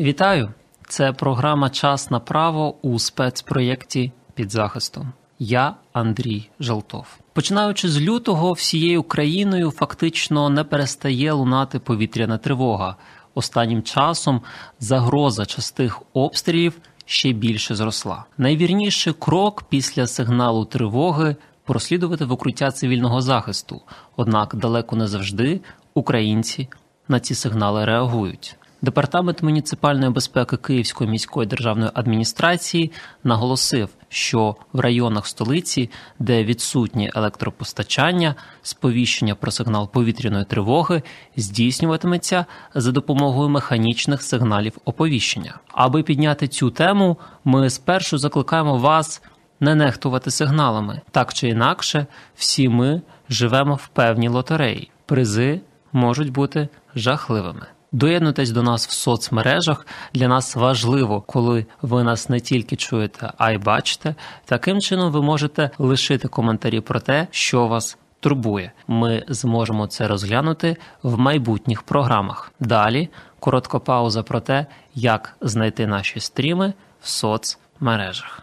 Вітаю! 0.00 0.50
Це 0.88 1.12
програма 1.12 1.70
Час 1.70 2.10
направо 2.10 2.76
у 2.82 2.98
спецпроєкті 2.98 4.12
під 4.34 4.50
захистом. 4.50 5.12
Я 5.38 5.74
Андрій 5.92 6.50
Жалтов. 6.60 7.18
Починаючи 7.32 7.88
з 7.88 8.00
лютого, 8.00 8.52
всією 8.52 9.02
країною 9.02 9.70
фактично 9.70 10.50
не 10.50 10.64
перестає 10.64 11.32
лунати 11.32 11.78
повітряна 11.78 12.38
тривога. 12.38 12.96
Останнім 13.34 13.82
часом 13.82 14.40
загроза 14.80 15.46
частих 15.46 16.02
обстрілів 16.12 16.78
ще 17.04 17.32
більше 17.32 17.74
зросла. 17.74 18.24
Найвірніший 18.38 19.12
крок 19.12 19.62
після 19.68 20.06
сигналу 20.06 20.64
тривоги 20.64 21.36
прослідувати 21.64 22.24
в 22.24 22.32
укриття 22.32 22.70
цивільного 22.70 23.20
захисту. 23.20 23.80
Однак 24.16 24.54
далеко 24.54 24.96
не 24.96 25.06
завжди 25.06 25.60
українці 25.94 26.68
на 27.08 27.20
ці 27.20 27.34
сигнали 27.34 27.84
реагують. 27.84 28.56
Департамент 28.82 29.42
муніципальної 29.42 30.12
безпеки 30.12 30.56
Київської 30.56 31.10
міської 31.10 31.46
державної 31.48 31.90
адміністрації 31.94 32.92
наголосив, 33.24 33.88
що 34.08 34.56
в 34.72 34.80
районах 34.80 35.26
столиці, 35.26 35.90
де 36.18 36.44
відсутнє 36.44 37.10
електропостачання, 37.14 38.34
сповіщення 38.62 39.34
про 39.34 39.50
сигнал 39.50 39.90
повітряної 39.90 40.44
тривоги 40.44 41.02
здійснюватиметься 41.36 42.46
за 42.74 42.92
допомогою 42.92 43.48
механічних 43.48 44.22
сигналів 44.22 44.78
оповіщення. 44.84 45.58
Аби 45.72 46.02
підняти 46.02 46.48
цю 46.48 46.70
тему, 46.70 47.16
ми 47.44 47.70
спершу 47.70 48.18
закликаємо 48.18 48.78
вас 48.78 49.22
не 49.60 49.74
нехтувати 49.74 50.30
сигналами. 50.30 51.00
Так 51.10 51.34
чи 51.34 51.48
інакше, 51.48 52.06
всі 52.36 52.68
ми 52.68 53.02
живемо 53.28 53.74
в 53.74 53.88
певній 53.88 54.28
лотереї. 54.28 54.90
Призи 55.06 55.60
можуть 55.92 56.32
бути 56.32 56.68
жахливими. 56.94 57.66
Доєднуйтесь 57.94 58.50
до 58.50 58.62
нас 58.62 58.88
в 58.88 58.90
соцмережах. 58.90 59.86
Для 60.14 60.28
нас 60.28 60.56
важливо, 60.56 61.20
коли 61.20 61.66
ви 61.82 62.02
нас 62.02 62.28
не 62.28 62.40
тільки 62.40 62.76
чуєте, 62.76 63.32
а 63.38 63.50
й 63.50 63.58
бачите. 63.58 64.14
Таким 64.44 64.80
чином 64.80 65.12
ви 65.12 65.22
можете 65.22 65.70
лишити 65.78 66.28
коментарі 66.28 66.80
про 66.80 67.00
те, 67.00 67.26
що 67.30 67.66
вас 67.66 67.98
турбує. 68.20 68.72
Ми 68.88 69.24
зможемо 69.28 69.86
це 69.86 70.08
розглянути 70.08 70.76
в 71.02 71.18
майбутніх 71.18 71.82
програмах. 71.82 72.52
Далі 72.60 73.08
коротка 73.40 73.78
пауза 73.78 74.22
про 74.22 74.40
те, 74.40 74.66
як 74.94 75.36
знайти 75.40 75.86
наші 75.86 76.20
стріми 76.20 76.72
в 77.00 77.08
соцмережах. 77.08 78.42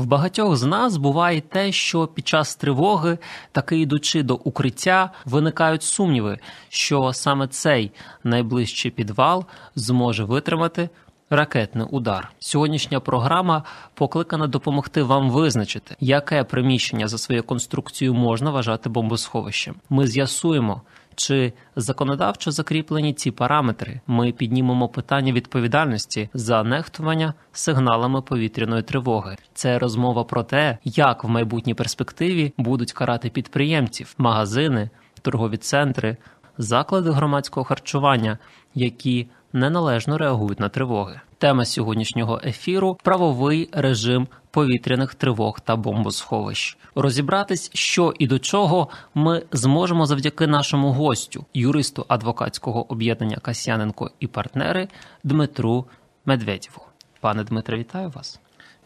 В 0.00 0.06
багатьох 0.06 0.56
з 0.56 0.62
нас 0.62 0.96
буває 0.96 1.40
те, 1.40 1.72
що 1.72 2.06
під 2.06 2.28
час 2.28 2.56
тривоги, 2.56 3.18
таки 3.52 3.78
йдучи 3.78 4.22
до 4.22 4.34
укриття, 4.34 5.10
виникають 5.24 5.82
сумніви, 5.82 6.38
що 6.68 7.12
саме 7.12 7.48
цей 7.48 7.92
найближчий 8.24 8.90
підвал 8.90 9.44
зможе 9.74 10.24
витримати 10.24 10.88
ракетний 11.30 11.86
удар. 11.90 12.32
Сьогоднішня 12.38 13.00
програма 13.00 13.62
покликана 13.94 14.46
допомогти 14.46 15.02
вам 15.02 15.30
визначити, 15.30 15.96
яке 16.00 16.44
приміщення 16.44 17.08
за 17.08 17.18
своєю 17.18 17.44
конструкцією 17.44 18.14
можна 18.14 18.50
вважати 18.50 18.88
бомбосховищем. 18.88 19.74
Ми 19.90 20.06
з'ясуємо. 20.06 20.82
Чи 21.20 21.52
законодавчо 21.76 22.50
закріплені 22.50 23.12
ці 23.12 23.30
параметри? 23.30 24.00
Ми 24.06 24.32
піднімемо 24.32 24.88
питання 24.88 25.32
відповідальності 25.32 26.28
за 26.34 26.62
нехтування 26.62 27.34
сигналами 27.52 28.22
повітряної 28.22 28.82
тривоги. 28.82 29.36
Це 29.54 29.78
розмова 29.78 30.24
про 30.24 30.42
те, 30.42 30.78
як 30.84 31.24
в 31.24 31.28
майбутній 31.28 31.74
перспективі 31.74 32.52
будуть 32.56 32.92
карати 32.92 33.30
підприємців, 33.30 34.14
магазини, 34.18 34.90
торгові 35.22 35.56
центри, 35.56 36.16
заклади 36.58 37.10
громадського 37.10 37.64
харчування, 37.64 38.38
які 38.74 39.26
неналежно 39.52 40.18
реагують 40.18 40.60
на 40.60 40.68
тривоги. 40.68 41.20
Тема 41.38 41.64
сьогоднішнього 41.64 42.40
ефіру 42.44 42.98
правовий 43.02 43.68
режим 43.72 44.28
повітряних 44.50 45.14
тривог 45.14 45.60
та 45.60 45.76
бомбосховищ. 45.76 46.78
Розібратись, 46.94 47.70
що 47.74 48.14
і 48.18 48.26
до 48.26 48.38
чого 48.38 48.88
ми 49.14 49.42
зможемо 49.52 50.06
завдяки 50.06 50.46
нашому 50.46 50.92
гостю, 50.92 51.44
юристу 51.54 52.04
адвокатського 52.08 52.92
об'єднання 52.92 53.36
Касьяненко 53.36 54.10
і 54.20 54.26
партнери 54.26 54.88
Дмитру 55.24 55.86
Медведєву. 56.24 56.82
Пане 57.20 57.44
Дмитре, 57.44 57.78
вітаю 57.78 58.10
вас. 58.10 58.40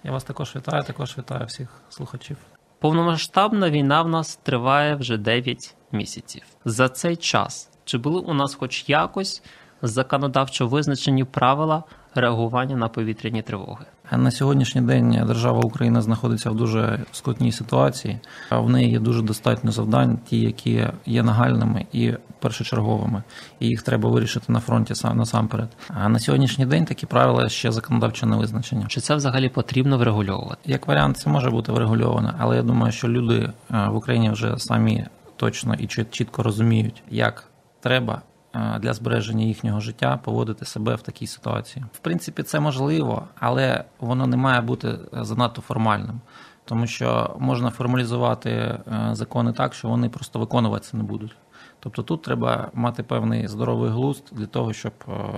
Я 0.04 0.12
вас 0.12 0.24
також 0.24 0.56
вітаю, 0.56 0.82
також 0.82 1.18
вітаю 1.18 1.46
всіх 1.46 1.68
слухачів. 1.88 2.36
Повномасштабна 2.78 3.70
війна 3.70 4.02
в 4.02 4.08
нас 4.08 4.36
триває 4.36 4.94
вже 4.94 5.16
9 5.16 5.74
місяців. 5.92 6.42
За 6.64 6.88
цей 6.88 7.16
час 7.16 7.70
чи 7.84 7.98
були 7.98 8.20
у 8.20 8.34
нас, 8.34 8.54
хоч 8.54 8.88
якось, 8.88 9.42
законодавчо 9.84 10.66
визначені 10.66 11.24
правила 11.24 11.82
реагування 12.14 12.76
на 12.76 12.88
повітряні 12.88 13.42
тривоги? 13.42 13.84
На 14.12 14.30
сьогоднішній 14.30 14.80
день 14.80 15.22
держава 15.26 15.60
Україна 15.60 16.02
знаходиться 16.02 16.50
в 16.50 16.54
дуже 16.54 16.98
скрутній 17.12 17.52
ситуації. 17.52 18.18
В 18.50 18.70
неї 18.70 18.90
є 18.90 18.98
дуже 18.98 19.22
достатньо 19.22 19.72
завдань, 19.72 20.18
ті, 20.28 20.40
які 20.40 20.86
є 21.06 21.22
нагальними 21.22 21.86
і 21.92 22.12
першочерговими, 22.40 23.22
і 23.60 23.66
їх 23.66 23.82
треба 23.82 24.10
вирішити 24.10 24.52
на 24.52 24.60
фронті 24.60 24.94
сам 24.94 25.16
насамперед. 25.16 25.68
А 25.88 26.08
на 26.08 26.18
сьогоднішній 26.18 26.66
день 26.66 26.84
такі 26.84 27.06
правила 27.06 27.48
ще 27.48 27.72
законодавчо 27.72 28.26
не 28.26 28.36
визначені. 28.36 28.84
Чи 28.88 29.00
це 29.00 29.14
взагалі 29.14 29.48
потрібно 29.48 29.98
врегульовувати? 29.98 30.60
Як 30.64 30.86
варіант, 30.86 31.16
це 31.16 31.30
може 31.30 31.50
бути 31.50 31.72
врегульовано, 31.72 32.34
але 32.38 32.56
я 32.56 32.62
думаю, 32.62 32.92
що 32.92 33.08
люди 33.08 33.52
в 33.70 33.94
Україні 33.94 34.30
вже 34.30 34.58
самі 34.58 35.06
точно 35.36 35.74
і 35.74 35.86
чітко 35.86 36.42
розуміють, 36.42 37.02
як 37.10 37.44
треба 37.80 38.22
для 38.54 38.92
збереження 38.92 39.44
їхнього 39.44 39.80
життя 39.80 40.20
поводити 40.24 40.64
себе 40.64 40.94
в 40.94 41.02
такій 41.02 41.26
ситуації. 41.26 41.84
В 41.92 41.98
принципі, 41.98 42.42
це 42.42 42.60
можливо, 42.60 43.28
але 43.38 43.84
воно 44.00 44.26
не 44.26 44.36
має 44.36 44.60
бути 44.60 44.98
занадто 45.12 45.62
формальним, 45.62 46.20
тому 46.64 46.86
що 46.86 47.36
можна 47.38 47.70
формалізувати 47.70 48.78
закони 49.12 49.52
так, 49.52 49.74
що 49.74 49.88
вони 49.88 50.08
просто 50.08 50.38
виконуватися 50.38 50.96
не 50.96 51.02
будуть. 51.02 51.36
Тобто 51.80 52.02
тут 52.02 52.22
треба 52.22 52.70
мати 52.74 53.02
певний 53.02 53.48
здоровий 53.48 53.90
глузд 53.90 54.24
для 54.32 54.46
того, 54.46 54.72
щоб 54.72 54.92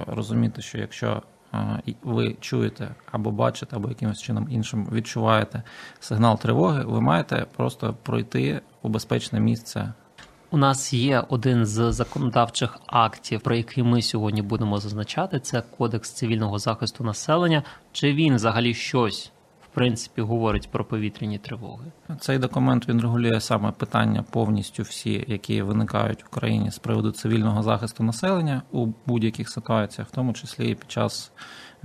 розуміти, 0.06 0.62
що 0.62 0.78
якщо 0.78 1.22
ви 2.02 2.36
чуєте 2.40 2.94
або 3.12 3.30
бачите, 3.30 3.76
або 3.76 3.88
якимось 3.88 4.22
чином 4.22 4.46
іншим 4.50 4.88
відчуваєте 4.92 5.62
сигнал 6.00 6.38
тривоги, 6.38 6.84
ви 6.84 7.00
маєте 7.00 7.46
просто 7.56 7.94
пройти 8.02 8.60
у 8.82 8.88
безпечне 8.88 9.40
місце. 9.40 9.92
У 10.50 10.56
нас 10.56 10.92
є 10.92 11.24
один 11.28 11.66
з 11.66 11.92
законодавчих 11.92 12.78
актів, 12.86 13.40
про 13.40 13.54
який 13.54 13.84
ми 13.84 14.02
сьогодні 14.02 14.42
будемо 14.42 14.78
зазначати. 14.78 15.40
Це 15.40 15.62
Кодекс 15.78 16.10
цивільного 16.10 16.58
захисту 16.58 17.04
населення. 17.04 17.62
Чи 17.92 18.12
він 18.12 18.34
взагалі 18.34 18.74
щось 18.74 19.32
в 19.62 19.74
принципі 19.74 20.22
говорить 20.22 20.68
про 20.70 20.84
повітряні 20.84 21.38
тривоги. 21.38 21.86
Цей 22.20 22.38
документ 22.38 22.88
він 22.88 23.00
регулює 23.00 23.40
саме 23.40 23.72
питання 23.72 24.24
повністю 24.30 24.82
всі, 24.82 25.24
які 25.28 25.62
виникають 25.62 26.22
в 26.22 26.26
Україні 26.26 26.70
з 26.70 26.78
приводу 26.78 27.10
цивільного 27.10 27.62
захисту 27.62 28.04
населення 28.04 28.62
у 28.72 28.86
будь-яких 29.06 29.48
ситуаціях, 29.48 30.08
в 30.08 30.10
тому 30.10 30.32
числі 30.32 30.70
і 30.70 30.74
під 30.74 30.90
час 30.90 31.32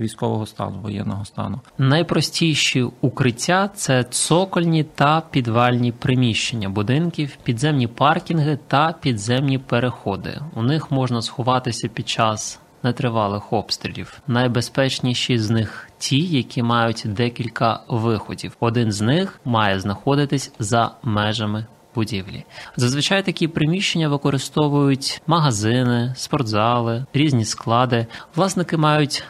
військового 0.02 0.46
стану, 0.46 0.80
воєнного 0.82 1.24
стану. 1.24 1.60
Найпростіші 1.78 2.82
укриття 3.00 3.70
це 3.74 4.04
цокольні 4.04 4.84
та 4.84 5.22
підвальні 5.30 5.92
приміщення 5.92 6.68
будинків, 6.68 7.36
підземні 7.42 7.86
паркінги 7.86 8.58
та 8.66 8.94
підземні 9.00 9.58
переходи. 9.58 10.40
У 10.54 10.62
них 10.62 10.90
можна 10.90 11.22
сховатися 11.22 11.88
під 11.88 12.08
час 12.08 12.60
нетривалих 12.82 13.52
обстрілів. 13.52 14.20
Найбезпечніші 14.26 15.38
з 15.38 15.50
них 15.50 15.88
ті, 15.98 16.20
які 16.20 16.62
мають 16.62 17.02
декілька 17.06 17.80
виходів. 17.88 18.56
Один 18.60 18.92
з 18.92 19.00
них 19.00 19.40
має 19.44 19.80
знаходитись 19.80 20.52
за 20.58 20.90
межами. 21.02 21.66
Будівлі 21.94 22.44
зазвичай 22.76 23.22
такі 23.22 23.48
приміщення 23.48 24.08
використовують 24.08 25.22
магазини, 25.26 26.14
спортзали, 26.16 27.06
різні 27.12 27.44
склади. 27.44 28.06
Власники 28.36 28.76
мають 28.76 29.24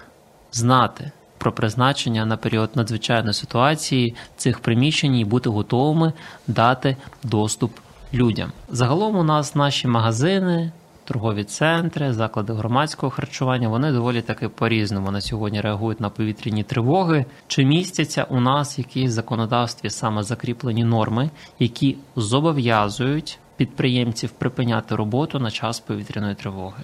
знати 0.53 1.11
про 1.39 1.53
призначення 1.53 2.27
на 2.27 2.37
період 2.37 2.71
надзвичайної 2.75 3.35
ситуації 3.35 4.15
цих 4.37 4.61
приміщень 4.61 5.17
і 5.17 5.25
бути 5.25 5.51
готовими 5.51 6.13
дати 6.47 6.97
доступ 7.23 7.73
людям. 8.15 8.53
Загалом 8.71 9.17
у 9.17 9.25
нас 9.25 9.55
наші 9.55 9.89
магазини. 9.89 10.73
Торгові 11.05 11.45
центри, 11.45 12.13
заклади 12.13 12.53
громадського 12.53 13.11
харчування 13.11 13.69
вони 13.69 13.93
доволі 13.93 14.23
таки 14.23 14.49
по-різному 14.49 15.11
на 15.11 15.21
сьогодні 15.21 15.61
реагують 15.61 16.01
на 16.01 16.11
повітряні 16.11 16.63
тривоги. 16.63 17.25
Чи 17.47 17.65
містяться 17.65 18.25
у 18.25 18.41
нас 18.41 18.79
якісь 18.79 19.11
законодавстві 19.11 19.91
саме 19.91 20.23
закріплені 20.23 20.85
норми, 20.85 21.31
які 21.59 21.97
зобов'язують 22.17 23.39
підприємців 23.57 24.31
припиняти 24.31 24.97
роботу 24.97 25.39
на 25.39 25.51
час 25.51 25.81
повітряної 25.81 26.35
тривоги? 26.35 26.83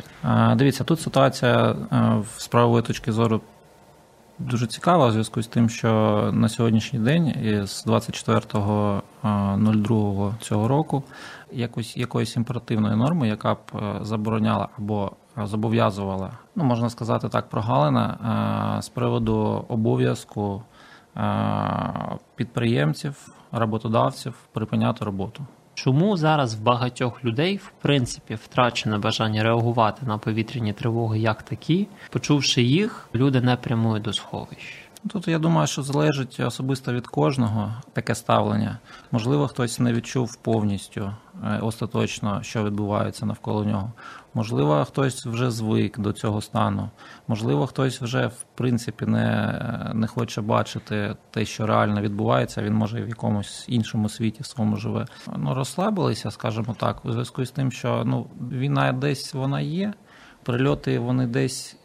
Дивіться, 0.56 0.85
тут 0.85 1.00
ситуація 1.00 1.76
з 2.38 2.49
правової 2.49 2.82
точки 2.82 3.12
зору 3.12 3.41
дуже 4.38 4.67
цікава 4.67 5.06
у 5.06 5.11
зв'язку 5.11 5.43
з 5.43 5.46
тим, 5.46 5.69
що 5.69 5.90
на 6.35 6.49
сьогоднішній 6.49 6.99
день, 6.99 7.35
з 7.67 7.87
24.02 7.87 10.35
цього 10.40 10.69
року, 10.69 11.02
якось 11.52 11.96
якоїсь 11.96 12.37
імперативної 12.37 12.96
норми, 12.96 13.29
яка 13.29 13.55
б 13.55 13.58
е, 13.75 13.99
забороняла 14.02 14.69
або 14.79 15.12
зобов'язувала, 15.37 16.31
ну 16.56 16.64
можна 16.64 16.90
сказати 16.90 17.29
так, 17.29 17.49
прогалина 17.49 18.19
е, 18.79 18.82
з 18.82 18.88
приводу 18.88 19.64
обов'язку 19.69 20.62
е, 21.17 21.23
підприємців, 22.34 23.29
роботодавців 23.52 24.34
припиняти 24.52 25.05
роботу. 25.05 25.46
Чому 25.84 26.16
зараз 26.16 26.54
в 26.54 26.62
багатьох 26.62 27.25
людей 27.25 27.56
в 27.56 27.72
принципі 27.82 28.34
втрачено 28.34 28.98
бажання 28.98 29.42
реагувати 29.42 30.06
на 30.06 30.19
повітряні 30.19 30.72
тривоги 30.72 31.19
як 31.19 31.42
такі, 31.42 31.86
почувши 32.10 32.62
їх, 32.62 33.08
люди 33.14 33.40
не 33.40 33.56
прямують 33.56 34.02
до 34.02 34.12
сховищ? 34.12 34.88
Тут 35.06 35.28
я 35.28 35.38
думаю, 35.38 35.66
що 35.66 35.82
залежить 35.82 36.40
особисто 36.40 36.92
від 36.92 37.06
кожного 37.06 37.74
таке 37.92 38.14
ставлення. 38.14 38.78
Можливо, 39.12 39.48
хтось 39.48 39.78
не 39.78 39.92
відчув 39.92 40.36
повністю 40.36 41.12
е, 41.44 41.58
остаточно, 41.58 42.42
що 42.42 42.64
відбувається 42.64 43.26
навколо 43.26 43.64
нього. 43.64 43.92
Можливо, 44.34 44.84
хтось 44.84 45.26
вже 45.26 45.50
звик 45.50 45.98
до 45.98 46.12
цього 46.12 46.40
стану. 46.40 46.90
Можливо, 47.28 47.66
хтось 47.66 48.02
вже 48.02 48.26
в 48.26 48.44
принципі 48.54 49.06
не 49.06 49.90
не 49.94 50.06
хоче 50.06 50.40
бачити 50.40 51.16
те, 51.30 51.44
що 51.44 51.66
реально 51.66 52.00
відбувається. 52.00 52.62
Він 52.62 52.74
може 52.74 53.02
в 53.02 53.08
якомусь 53.08 53.64
іншому 53.68 54.08
світі 54.08 54.44
своєму 54.44 54.76
живе. 54.76 55.06
Ну 55.36 55.54
розслабилися, 55.54 56.30
скажімо 56.30 56.76
так, 56.78 57.04
у 57.04 57.12
зв'язку 57.12 57.44
з 57.44 57.50
тим, 57.50 57.72
що 57.72 58.02
ну 58.06 58.26
війна 58.52 58.92
десь 58.92 59.34
вона 59.34 59.60
є, 59.60 59.92
прильоти 60.42 60.98
вони 60.98 61.26
десь 61.26 61.76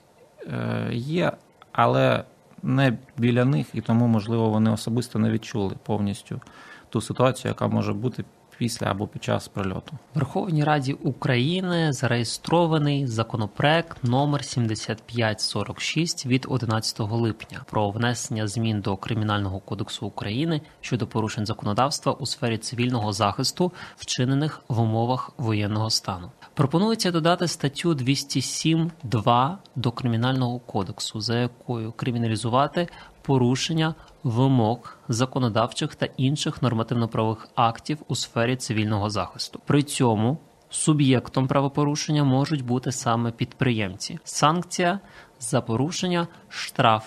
е, 0.47 0.89
є, 0.93 1.31
але 1.71 2.23
не 2.63 2.97
біля 3.17 3.45
них, 3.45 3.67
і 3.73 3.81
тому, 3.81 4.07
можливо, 4.07 4.49
вони 4.49 4.71
особисто 4.71 5.19
не 5.19 5.31
відчули 5.31 5.75
повністю 5.85 6.41
ту 6.89 7.01
ситуацію, 7.01 7.49
яка 7.49 7.67
може 7.67 7.93
бути 7.93 8.23
після 8.63 8.87
або 8.87 9.07
під 9.07 9.23
час 9.23 9.47
прильоту. 9.47 9.93
Верховній 10.15 10.63
Раді 10.63 10.93
України 10.93 11.93
зареєстрований 11.93 13.07
законопроект 13.07 14.03
номер 14.03 14.45
7546 14.45 16.25
від 16.25 16.45
11 16.49 16.99
липня 16.99 17.61
про 17.69 17.89
внесення 17.89 18.47
змін 18.47 18.81
до 18.81 18.97
Кримінального 18.97 19.59
кодексу 19.59 20.07
України 20.07 20.61
щодо 20.81 21.07
порушень 21.07 21.45
законодавства 21.45 22.11
у 22.11 22.25
сфері 22.25 22.57
цивільного 22.57 23.13
захисту, 23.13 23.71
вчинених 23.97 24.61
в 24.67 24.81
умовах 24.81 25.31
воєнного 25.37 25.89
стану. 25.89 26.31
Пропонується 26.53 27.11
додати 27.11 27.47
статтю 27.47 27.93
207.2 27.93 29.55
до 29.75 29.91
кримінального 29.91 30.59
кодексу, 30.59 31.21
за 31.21 31.39
якою 31.39 31.91
криміналізувати 31.91 32.87
порушення 33.23 33.95
вимог 34.23 34.97
законодавчих 35.07 35.95
та 35.95 36.07
інших 36.17 36.61
нормативно-правових 36.61 37.47
актів 37.55 37.97
у 38.07 38.15
сфері 38.15 38.55
цивільного 38.55 39.09
захисту. 39.09 39.59
При 39.65 39.83
цьому 39.83 40.37
суб'єктом 40.69 41.47
правопорушення 41.47 42.23
можуть 42.23 42.65
бути 42.65 42.91
саме 42.91 43.31
підприємці. 43.31 44.19
Санкція 44.23 44.99
за 45.39 45.61
порушення 45.61 46.27
штраф. 46.49 47.05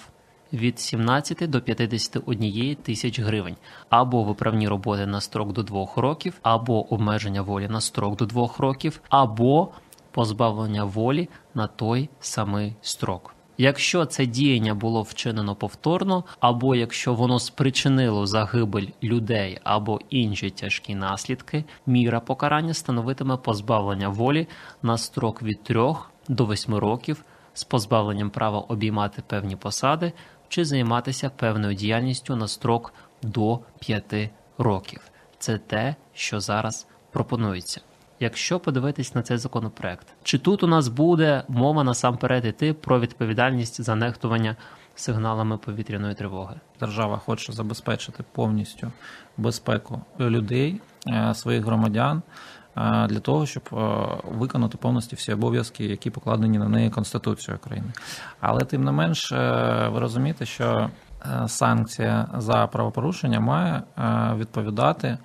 Від 0.53 0.81
17 0.81 1.51
до 1.51 1.61
51 1.61 2.75
тисяч 2.75 3.21
гривень, 3.21 3.57
або 3.89 4.23
виправні 4.23 4.69
роботи 4.69 5.07
на 5.07 5.21
строк 5.21 5.53
до 5.53 5.63
2 5.63 5.89
років, 5.97 6.35
або 6.43 6.95
обмеження 6.95 7.43
волі 7.43 7.69
на 7.69 7.81
строк 7.81 8.17
до 8.17 8.27
2 8.27 8.51
років, 8.59 9.01
або 9.09 9.69
позбавлення 10.11 10.85
волі 10.85 11.29
на 11.55 11.67
той 11.67 12.09
самий 12.21 12.77
строк. 12.81 13.36
Якщо 13.59 14.07
це 14.07 14.27
діяння 14.27 14.75
було 14.75 15.03
вчинено 15.03 15.55
повторно, 15.55 16.25
або 16.41 16.75
якщо 16.75 17.15
воно 17.15 17.39
спричинило 17.39 18.27
загибель 18.27 18.87
людей 19.03 19.59
або 19.65 20.01
інші 20.11 20.51
тяжкі 20.51 20.95
наслідки, 20.95 21.65
міра 21.87 22.21
покарання 22.21 22.75
становитиме 22.75 23.37
позбавлення 23.37 24.09
волі 24.09 24.49
на 24.83 24.99
строк 24.99 25.43
від 25.43 25.63
3 25.63 25.95
до 26.29 26.47
8 26.47 26.75
років 26.75 27.25
з 27.55 27.65
позбавленням 27.65 28.31
права 28.31 28.59
обіймати 28.59 29.23
певні 29.27 29.57
посади 29.57 30.13
чи 30.49 30.65
займатися 30.65 31.31
певною 31.31 31.75
діяльністю 31.75 32.37
на 32.37 32.49
строк 32.49 32.95
до 33.23 33.59
5 33.81 34.31
років. 34.59 35.01
Це 35.39 35.59
те, 35.59 35.95
що 36.15 36.41
зараз 36.41 36.87
пропонується. 37.13 37.81
Якщо 38.21 38.61
подивитись 38.61 39.15
на 39.15 39.23
цей 39.23 39.39
законопроект, 39.39 40.07
чи 40.23 40.39
тут 40.39 40.63
у 40.63 40.67
нас 40.67 40.89
буде 40.89 41.43
мова 41.49 41.85
насамперед 41.85 42.45
іти 42.45 42.73
про 42.73 43.01
відповідальність 43.01 43.83
за 43.83 43.95
нехтування 43.95 44.57
сигналами 44.95 45.59
повітряної 45.59 46.15
тривоги? 46.15 46.55
Держава 46.81 47.19
хоче 47.19 47.53
забезпечити 47.53 48.25
повністю 48.33 48.93
безпеку 49.37 50.01
людей, 50.21 50.81
е, 51.07 51.35
своїх 51.35 51.65
громадян 51.65 52.23
е, 52.77 53.07
для 53.07 53.21
того, 53.21 53.47
щоб 53.47 53.63
е, 53.73 53.77
виконати 54.25 54.79
повністю 54.79 55.17
всі 55.17 55.33
обов'язки, 55.33 55.85
які 55.85 56.11
покладені 56.11 56.59
на 56.59 56.69
неї 56.69 56.91
Конституцією 56.91 57.61
України. 57.65 57.89
Але 58.41 58.61
тим 58.61 58.85
не 58.85 58.93
менш, 58.93 59.33
ви 59.93 60.01
розумієте, 60.01 60.47
що 60.47 60.91
санкція 61.47 62.29
за 62.39 62.67
правопорушення 62.67 63.41
має 63.41 63.83
відповідати 64.37 65.19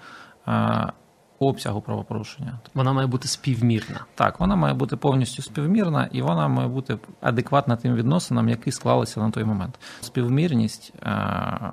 обсягу 1.41 1.81
правопорушення. 1.81 2.59
Вона 2.73 2.93
має 2.93 3.07
бути 3.07 3.27
співмірна. 3.27 4.05
Так, 4.15 4.39
вона 4.39 4.55
має 4.55 4.73
бути 4.73 4.95
повністю 4.95 5.41
співмірна 5.41 6.09
і 6.11 6.21
вона 6.21 6.47
має 6.47 6.67
бути 6.67 6.97
адекватна 7.21 7.75
тим 7.75 7.95
відносинам, 7.95 8.49
які 8.49 8.71
склалися 8.71 9.19
на 9.19 9.31
той 9.31 9.43
момент. 9.43 9.79
Співмірність 10.01 10.93
е- 11.03 11.71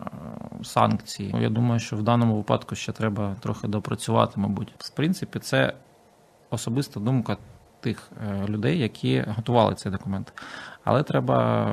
санкцій. 0.63 1.35
Я 1.41 1.49
думаю, 1.49 1.81
що 1.81 1.97
в 1.97 2.03
даному 2.03 2.37
випадку 2.37 2.75
ще 2.75 2.93
треба 2.93 3.37
трохи 3.41 3.69
допрацювати, 3.69 4.41
мабуть. 4.41 4.75
В 4.79 4.91
принципі, 4.91 5.39
це 5.39 5.73
особиста 6.51 7.01
думка. 7.01 7.37
Тих 7.81 8.11
е, 8.29 8.47
людей, 8.49 8.79
які 8.79 9.25
готували 9.37 9.75
цей 9.75 9.93
документ, 9.93 10.33
але 10.85 11.03
треба 11.03 11.69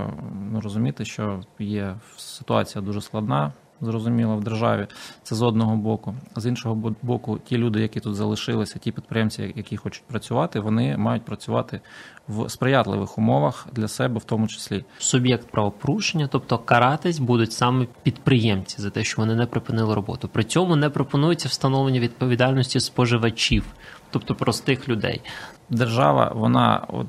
ну, 0.51 0.61
розуміти, 0.61 1.05
що 1.05 1.41
є 1.59 1.95
ситуація 2.17 2.81
дуже 2.81 3.01
складна 3.01 3.53
зрозуміло 3.81 4.35
в 4.35 4.43
державі. 4.43 4.87
Це 5.23 5.35
з 5.35 5.41
одного 5.41 5.75
боку. 5.75 6.15
З 6.35 6.45
іншого 6.45 6.95
боку, 7.01 7.39
ті 7.45 7.57
люди, 7.57 7.81
які 7.81 7.99
тут 7.99 8.15
залишилися, 8.15 8.79
ті 8.79 8.91
підприємці, 8.91 9.53
які 9.55 9.77
хочуть 9.77 10.03
працювати, 10.07 10.59
вони 10.59 10.97
мають 10.97 11.25
працювати 11.25 11.81
в 12.27 12.49
сприятливих 12.49 13.17
умовах 13.17 13.67
для 13.73 13.87
себе, 13.87 14.19
в 14.19 14.23
тому 14.23 14.47
числі. 14.47 14.85
Суб'єкт 14.97 15.51
правопорушення, 15.51 16.27
тобто 16.31 16.57
каратись 16.57 17.19
будуть 17.19 17.51
саме 17.51 17.87
підприємці 18.03 18.81
за 18.81 18.89
те, 18.89 19.03
що 19.03 19.21
вони 19.21 19.35
не 19.35 19.45
припинили 19.45 19.95
роботу. 19.95 20.27
При 20.27 20.43
цьому 20.43 20.75
не 20.75 20.89
пропонується 20.89 21.47
встановлення 21.47 21.99
відповідальності 21.99 22.79
споживачів, 22.79 23.65
тобто 24.09 24.35
простих 24.35 24.89
людей. 24.89 25.21
Держава, 25.69 26.31
вона 26.35 26.85
от 26.87 27.07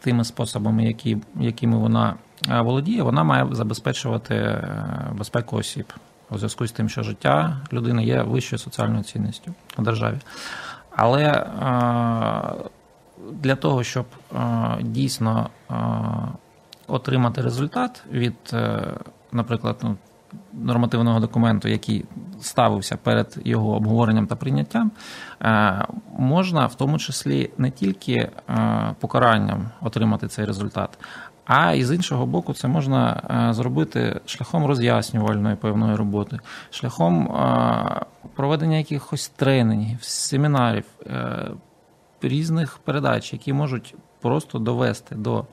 тими 0.00 0.24
способами, 0.24 0.84
які, 0.84 1.16
якими 1.40 1.78
вона 1.78 2.14
володіє, 2.48 3.02
вона 3.02 3.24
має 3.24 3.46
забезпечувати 3.50 4.34
е, 4.34 5.12
безпеку 5.18 5.56
осіб 5.56 5.92
у 6.30 6.38
зв'язку 6.38 6.66
з 6.66 6.72
тим, 6.72 6.88
що 6.88 7.02
життя 7.02 7.56
людини 7.72 8.04
є 8.04 8.22
вищою 8.22 8.58
соціальною 8.58 9.04
цінністю 9.04 9.54
у 9.78 9.82
державі. 9.82 10.18
Але 10.90 11.24
е, 11.24 11.44
для 13.32 13.56
того, 13.56 13.82
щоб 13.82 14.06
е, 14.06 14.38
дійсно 14.80 15.50
е, 15.70 15.74
отримати 16.86 17.40
результат 17.40 18.04
від, 18.12 18.34
наприклад, 19.32 19.76
ну, 19.82 19.96
нормативного 20.52 21.20
документу, 21.20 21.68
який 21.68 22.04
ставився 22.40 22.96
перед 22.96 23.38
його 23.44 23.76
обговоренням 23.76 24.26
та 24.26 24.36
прийняттям, 24.36 24.90
можна 26.18 26.66
в 26.66 26.74
тому 26.74 26.98
числі 26.98 27.50
не 27.58 27.70
тільки 27.70 28.30
покаранням 29.00 29.70
отримати 29.80 30.28
цей 30.28 30.44
результат, 30.44 30.98
а 31.48 31.72
і 31.72 31.84
з 31.84 31.94
іншого 31.94 32.26
боку, 32.26 32.54
це 32.54 32.68
можна 32.68 33.22
е, 33.50 33.52
зробити 33.54 34.20
шляхом 34.26 34.66
роз'яснювальної 34.66 35.56
певної 35.56 35.96
роботи, 35.96 36.38
шляхом 36.70 37.28
е, 37.28 38.06
проведення 38.34 38.76
якихось 38.76 39.28
тренінгів, 39.28 39.98
семінарів, 40.02 40.84
е, 41.06 41.50
різних 42.22 42.78
передач, 42.78 43.32
які 43.32 43.52
можуть 43.52 43.94
просто 44.20 44.58
довести 44.58 45.14
до 45.14 45.46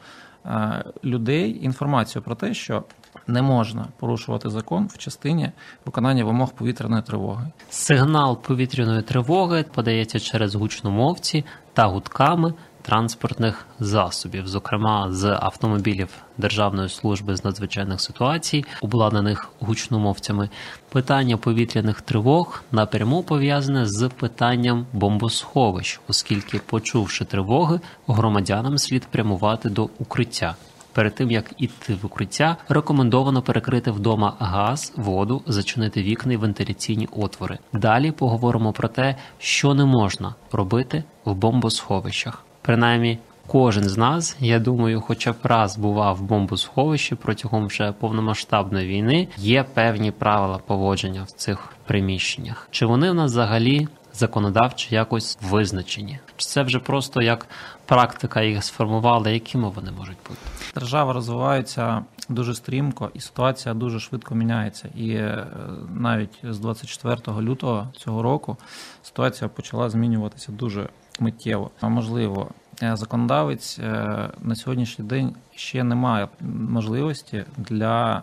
людей 1.04 1.66
інформацію 1.66 2.22
про 2.22 2.36
те, 2.36 2.54
що 2.54 2.84
не 3.28 3.42
можна 3.42 3.88
порушувати 4.00 4.50
закон 4.50 4.88
в 4.94 4.98
частині 4.98 5.52
виконання 5.86 6.26
вимог 6.26 6.54
повітряної 6.54 7.02
тривоги. 7.02 7.48
Сигнал 7.70 8.42
повітряної 8.42 9.02
тривоги 9.02 9.66
подається 9.74 10.20
через 10.20 10.56
гучномовці 10.56 11.46
та 11.74 11.86
гудками 11.86 12.54
транспортних 12.86 13.66
засобів, 13.80 14.48
зокрема 14.48 15.12
з 15.12 15.26
автомобілів 15.26 16.10
Державної 16.38 16.90
служби 16.90 17.36
з 17.36 17.46
надзвичайних 17.46 18.02
ситуацій, 18.02 18.66
обладнаних 18.82 19.50
гучномовцями. 19.60 20.50
Питання 20.90 21.38
повітряних 21.38 22.02
тривог 22.02 22.64
напряму 22.72 23.24
пов'язане 23.24 23.86
з 23.86 24.10
питанням 24.10 24.86
бомбосховищ, 24.94 26.00
оскільки, 26.08 26.60
почувши 26.60 27.26
тривоги, 27.26 27.80
громадянам 28.08 28.78
слід 28.78 29.06
прямувати 29.06 29.70
до 29.70 29.90
укриття. 30.00 30.56
Перед 30.94 31.16
тим 31.16 31.32
як 31.32 31.52
іти 31.58 31.98
в 32.02 32.06
укриття, 32.06 32.58
рекомендовано 32.70 33.42
перекрити 33.42 33.92
вдома 33.92 34.34
газ, 34.40 34.94
воду, 34.96 35.42
зачинити 35.48 36.04
вікна 36.04 36.34
і 36.34 36.38
вентиляційні 36.38 37.08
отвори. 37.12 37.60
Далі 37.74 38.12
поговоримо 38.12 38.74
про 38.74 38.88
те, 38.88 39.16
що 39.40 39.74
не 39.74 39.86
можна 39.86 40.36
робити 40.52 41.04
в 41.26 41.34
бомбосховищах. 41.34 42.46
Принаймні, 42.66 43.20
кожен 43.48 43.84
з 43.84 43.98
нас, 43.98 44.38
я 44.40 44.60
думаю, 44.60 45.02
хоча 45.02 45.32
б 45.32 45.36
раз 45.44 45.78
бував 45.78 46.16
в 46.16 46.22
бомбосховищі 46.22 47.16
протягом 47.16 47.66
вже 47.66 47.92
повномасштабної 47.92 48.88
війни. 48.88 49.28
Є 49.38 49.64
певні 49.64 50.12
правила 50.12 50.58
поводження 50.58 51.24
в 51.24 51.32
цих 51.32 51.74
приміщеннях. 51.88 52.68
Чи 52.72 52.86
вони 52.86 53.12
в 53.12 53.14
нас 53.14 53.32
взагалі 53.32 53.88
законодавчо 54.14 54.96
якось 54.96 55.38
визначені? 55.42 56.20
Чи 56.38 56.46
це 56.46 56.64
вже 56.64 56.80
просто 56.80 57.22
як 57.22 57.48
практика 57.86 58.42
їх 58.42 58.64
сформувала? 58.64 59.30
Якими 59.30 59.70
вони 59.70 59.92
можуть 59.92 60.18
бути? 60.30 60.42
Держава 60.76 61.14
розвивається 61.14 62.04
дуже 62.30 62.56
стрімко, 62.56 63.12
і 63.14 63.20
ситуація 63.20 63.74
дуже 63.76 64.00
швидко 64.00 64.36
міняється. 64.36 64.90
І 64.96 65.10
е, 65.10 65.48
навіть 65.90 66.40
з 66.44 66.60
24 66.60 67.42
лютого 67.42 67.88
цього 67.98 68.22
року 68.22 68.58
ситуація 69.04 69.50
почала 69.50 69.90
змінюватися 69.90 70.52
дуже 70.52 70.90
миттєво. 71.20 71.72
Можливо, 71.82 72.52
е, 72.84 72.96
законодавець 72.96 73.80
е, 73.80 74.30
на 74.42 74.56
сьогоднішній 74.56 75.06
день 75.06 75.36
ще 75.56 75.84
не 75.84 75.96
має 75.96 76.28
можливості 76.70 77.46
для 77.58 78.22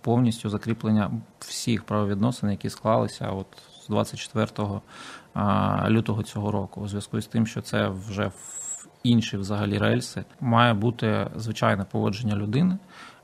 повністю 0.00 0.48
закріплення 0.48 1.10
всіх 1.38 1.84
правовідносин, 1.84 2.50
які 2.50 2.70
склалися 2.70 3.30
от 3.30 3.46
з 3.84 3.88
24 3.88 4.80
лютого 5.88 6.22
цього 6.22 6.50
року, 6.50 6.80
у 6.80 6.88
зв'язку 6.88 7.20
з 7.20 7.26
тим, 7.26 7.46
що 7.46 7.60
це 7.60 7.88
вже 7.88 8.26
в 8.26 8.86
інші 9.02 9.36
взагалі 9.36 9.78
рельси, 9.78 10.24
має 10.40 10.74
бути 10.74 11.26
звичайне 11.36 11.84
поводження 11.84 12.36
людини 12.36 12.78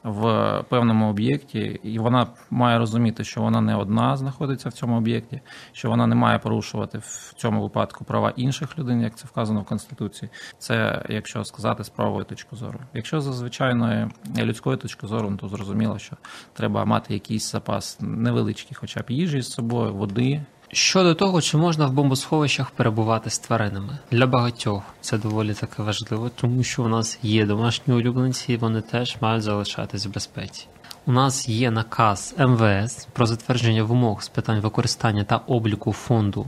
в 0.05 0.64
певному 0.69 1.11
об'єкті, 1.11 1.81
і 1.83 1.99
вона 1.99 2.26
має 2.50 2.78
розуміти, 2.78 3.25
що 3.25 3.40
вона 3.40 3.61
не 3.61 3.76
одна 3.76 4.17
знаходиться 4.17 4.69
в 4.69 4.73
цьому 4.73 4.97
об'єкті, 4.97 5.40
що 5.73 5.88
вона 5.88 6.07
не 6.07 6.14
має 6.14 6.38
порушувати 6.38 6.99
в 6.99 7.33
цьому 7.37 7.62
випадку 7.62 8.05
права 8.05 8.33
інших 8.37 8.78
людей, 8.78 9.00
як 9.00 9.17
це 9.17 9.26
вказано 9.26 9.61
в 9.61 9.64
конституції. 9.64 10.31
Це 10.59 11.05
якщо 11.09 11.45
сказати 11.45 11.85
з 11.85 11.88
правової 11.88 12.25
точки 12.25 12.57
зору. 12.57 12.78
Якщо 12.95 13.21
за 13.21 13.33
звичайної 13.33 14.07
людської 14.38 14.76
точки 14.76 15.07
зору, 15.07 15.31
ну, 15.31 15.37
то 15.37 15.49
зрозуміло, 15.49 15.99
що 15.99 16.17
треба 16.52 16.85
мати 16.85 17.14
якийсь 17.14 17.52
запас 17.52 17.99
невеличкий, 18.00 18.76
хоча 18.81 19.00
б 19.00 19.05
їжі 19.11 19.40
з 19.40 19.52
собою, 19.52 19.95
води. 19.95 20.45
Щодо 20.73 21.15
того, 21.15 21.41
чи 21.43 21.57
можна 21.57 21.87
в 21.87 21.93
бомбосховищах 21.93 22.71
перебувати 22.71 23.31
з 23.31 23.39
тваринами 23.39 23.99
для 24.11 24.27
багатьох 24.27 24.83
це 25.01 25.19
доволі 25.19 25.55
таке 25.55 25.83
важливо, 25.83 26.29
тому 26.29 26.63
що 26.63 26.83
у 26.83 26.89
нас 26.89 27.19
є 27.23 27.47
домашні 27.47 27.95
улюбленці, 27.95 28.53
і 28.53 28.57
вони 28.57 28.81
теж 28.81 29.17
мають 29.21 29.43
залишатись 29.43 30.07
в 30.07 30.11
безпеці. 30.11 30.67
У 31.07 31.13
нас 31.13 31.49
є 31.49 31.71
наказ 31.71 32.35
МВС 32.39 33.09
про 33.13 33.27
затвердження 33.27 33.83
вимог 33.83 34.23
з 34.23 34.29
питань 34.29 34.61
використання 34.61 35.25
та 35.25 35.37
обліку 35.37 35.93
фонду 35.93 36.47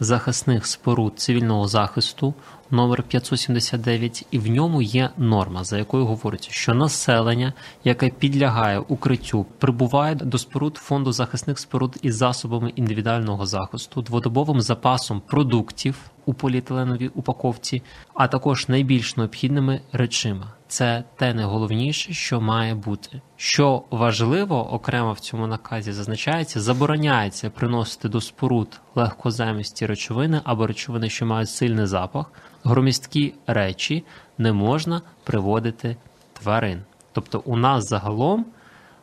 захисних 0.00 0.66
споруд 0.66 1.12
цивільного 1.16 1.68
захисту 1.68 2.34
номер 2.70 3.02
579, 3.02 4.26
і 4.30 4.38
в 4.38 4.48
ньому 4.48 4.82
є 4.82 5.10
норма, 5.16 5.64
за 5.64 5.78
якою 5.78 6.06
говориться, 6.06 6.50
що 6.50 6.74
населення, 6.74 7.52
яке 7.84 8.08
підлягає 8.08 8.78
укриттю, 8.78 9.46
прибуває 9.58 10.14
до 10.14 10.38
споруд 10.38 10.76
фонду 10.76 11.12
захисних 11.12 11.58
споруд 11.58 11.96
із 12.02 12.16
засобами 12.16 12.72
індивідуального 12.76 13.46
захисту, 13.46 14.02
дводобовим 14.02 14.60
запасом 14.60 15.20
продуктів 15.20 16.10
у 16.26 16.34
поліетиленовій 16.34 17.08
упаковці, 17.08 17.82
а 18.14 18.28
також 18.28 18.68
найбільш 18.68 19.16
необхідними 19.16 19.80
речима. 19.92 20.52
Це 20.68 21.04
те 21.16 21.34
найголовніше, 21.34 22.12
що 22.12 22.40
має 22.40 22.74
бути. 22.74 23.20
Що 23.36 23.82
важливо, 23.90 24.72
окремо 24.72 25.12
в 25.12 25.20
цьому 25.20 25.46
наказі 25.46 25.92
зазначається, 25.92 26.60
забороняється 26.60 27.50
приносити 27.50 28.08
до 28.08 28.20
споруд 28.20 28.80
легкоземісті 28.94 29.86
речовини 29.86 30.40
або 30.44 30.66
речовини, 30.66 31.10
що 31.10 31.26
мають 31.26 31.50
сильний 31.50 31.86
запах, 31.86 32.32
громісткі 32.66 33.34
речі 33.46 34.04
не 34.38 34.52
можна 34.52 35.02
приводити 35.24 35.96
тварин. 36.32 36.82
Тобто, 37.12 37.42
у 37.44 37.56
нас 37.56 37.88
загалом 37.88 38.46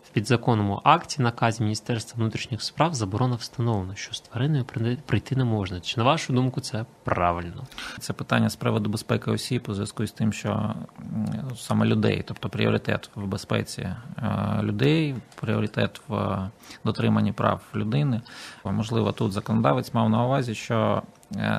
в 0.04 0.10
підзаконному 0.10 0.82
акті 0.84 1.22
наказі 1.22 1.64
Міністерства 1.64 2.22
внутрішніх 2.22 2.62
справ 2.62 2.94
заборона 2.94 3.36
встановлена, 3.36 3.96
що 3.96 4.14
з 4.14 4.22
твариною 4.22 4.66
прийти 5.06 5.36
не 5.36 5.44
можна. 5.44 5.80
Чи 5.80 5.98
на 5.98 6.04
вашу 6.04 6.34
думку 6.34 6.62
це 6.62 6.86
правильно? 7.04 7.64
Це 8.00 8.14
питання 8.14 8.50
з 8.50 8.56
приводу 8.56 8.90
безпеки 8.90 9.32
осіб 9.32 9.64
у 9.68 9.74
зв'язку 9.74 10.08
з 10.08 10.12
тим, 10.12 10.34
що 10.34 10.76
саме 11.58 11.86
людей, 11.86 12.24
тобто 12.28 12.50
пріоритет 12.50 13.10
в 13.16 13.26
безпеці 13.26 13.82
е, 13.82 13.96
людей, 14.62 15.16
пріоритет 15.42 16.02
в 16.08 16.38
дотриманні 16.86 17.32
прав 17.32 17.62
людини. 17.76 18.22
Можливо, 18.66 19.12
тут 19.12 19.32
законодавець 19.32 19.94
мав 19.94 20.10
на 20.10 20.26
увазі, 20.26 20.56
що 20.56 21.04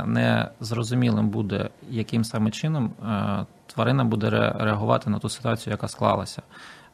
не 0.07 0.49
зрозумілим 0.61 1.29
буде, 1.29 1.69
яким 1.91 2.25
саме 2.25 2.51
чином 2.51 2.93
е, 3.03 3.47
тварина 3.67 4.05
буде 4.05 4.31
реагувати 4.59 5.11
на 5.11 5.19
ту 5.19 5.29
ситуацію, 5.29 5.73
яка 5.73 5.89
склалася. 5.89 6.43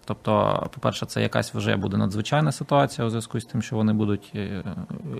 Тобто, 0.04 0.66
по-перше, 0.74 1.06
це 1.06 1.22
якась 1.22 1.54
вже 1.54 1.76
буде 1.76 1.96
надзвичайна 1.96 2.52
ситуація 2.52 3.06
у 3.06 3.10
зв'язку 3.10 3.40
з 3.40 3.44
тим, 3.44 3.62
що 3.62 3.76
вони 3.76 3.92
будуть 3.92 4.32
е, 4.34 4.64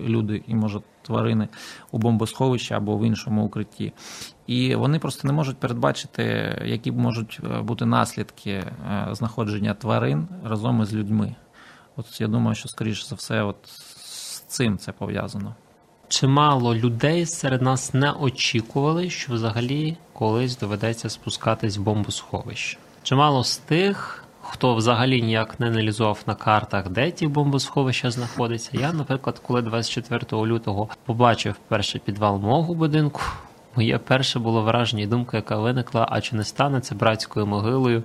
люди 0.05 0.43
і, 0.47 0.55
може, 0.55 0.81
тварини 1.01 1.47
у 1.91 1.97
бомбосховищі 1.97 2.73
або 2.73 2.97
в 2.97 3.05
іншому 3.05 3.45
укритті. 3.45 3.93
І 4.47 4.75
вони 4.75 4.99
просто 4.99 5.27
не 5.27 5.33
можуть 5.33 5.57
передбачити, 5.57 6.23
які 6.65 6.91
можуть 6.91 7.39
е, 7.43 7.61
бути 7.61 7.85
наслідки 7.85 8.51
е, 8.51 8.73
знаходження 9.11 9.73
тварин 9.73 10.27
разом 10.43 10.81
із 10.81 10.93
людьми. 10.93 11.35
От 11.95 12.21
я 12.21 12.27
думаю, 12.27 12.55
що, 12.55 12.69
скоріш 12.69 13.07
за 13.07 13.15
все, 13.15 13.43
от 13.43 13.57
з 13.65 14.39
цим 14.39 14.77
це 14.77 14.91
пов'язано. 14.91 15.55
Чимало 16.11 16.75
людей 16.75 17.25
серед 17.25 17.61
нас 17.61 17.93
не 17.93 18.11
очікували, 18.11 19.09
що 19.09 19.33
взагалі 19.33 19.97
колись 20.13 20.57
доведеться 20.57 21.09
спускатись 21.09 21.77
в 21.77 21.81
бомбосховище. 21.81 22.77
Чимало 23.03 23.43
з 23.43 23.57
тих 23.57 24.23
хто 24.41 24.75
взагалі 24.75 25.21
ніяк 25.21 25.59
не 25.59 25.67
аналізував 25.67 26.23
на 26.27 26.35
картах, 26.35 26.89
де 26.89 27.11
ті 27.11 27.27
бомбосховища 27.27 28.11
знаходяться. 28.11 28.69
Я, 28.73 28.93
наприклад, 28.93 29.41
коли 29.47 29.61
24 29.61 30.41
лютого 30.45 30.89
побачив 31.05 31.55
перший 31.67 32.01
підвал 32.05 32.39
мого 32.39 32.73
будинку, 32.73 33.21
моє 33.75 33.97
перше 33.97 34.39
було 34.39 34.61
враження 34.61 35.03
і 35.03 35.07
думка, 35.07 35.37
яка 35.37 35.57
виникла, 35.57 36.07
а 36.09 36.21
чи 36.21 36.35
не 36.35 36.43
стане 36.43 36.81
це 36.81 36.95
братською 36.95 37.47
могилою 37.47 38.03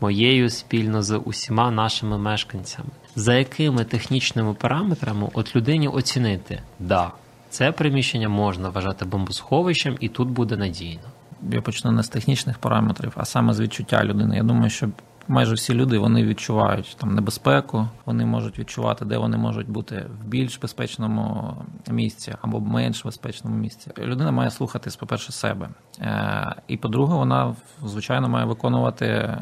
моєю 0.00 0.50
спільно 0.50 1.02
з 1.02 1.16
усіма 1.16 1.70
нашими 1.70 2.18
мешканцями? 2.18 2.90
За 3.16 3.34
якими 3.34 3.84
технічними 3.84 4.54
параметрами 4.54 5.28
от 5.34 5.56
людині 5.56 5.88
оцінити, 5.88 6.62
да, 6.78 7.12
це 7.56 7.72
приміщення 7.72 8.28
можна 8.28 8.68
вважати 8.68 9.04
бомбосховищем, 9.04 9.96
і 10.00 10.08
тут 10.08 10.28
буде 10.28 10.56
надійно. 10.56 11.08
Я 11.52 11.62
почну 11.62 11.92
не 11.92 12.02
з 12.02 12.08
технічних 12.08 12.58
параметрів, 12.58 13.12
а 13.16 13.24
саме 13.24 13.54
з 13.54 13.60
відчуття 13.60 14.04
людини. 14.04 14.36
Я 14.36 14.42
думаю, 14.42 14.70
що 14.70 14.88
майже 15.28 15.54
всі 15.54 15.74
люди 15.74 15.98
вони 15.98 16.24
відчувають 16.24 16.96
там 17.00 17.14
небезпеку, 17.14 17.88
вони 18.04 18.26
можуть 18.26 18.58
відчувати, 18.58 19.04
де 19.04 19.18
вони 19.18 19.36
можуть 19.36 19.68
бути 19.68 20.06
в 20.20 20.26
більш 20.26 20.58
безпечному 20.58 21.54
місці 21.90 22.34
або 22.42 22.60
менш 22.60 23.04
безпечному 23.04 23.56
місці. 23.56 23.90
Людина 23.98 24.30
має 24.30 24.50
слухатись, 24.50 24.96
по-перше, 24.96 25.32
себе. 25.32 25.68
Е, 26.00 26.54
і 26.68 26.76
по-друге, 26.76 27.14
вона 27.14 27.54
звичайно 27.84 28.28
має 28.28 28.46
виконувати 28.46 29.06
е, 29.06 29.36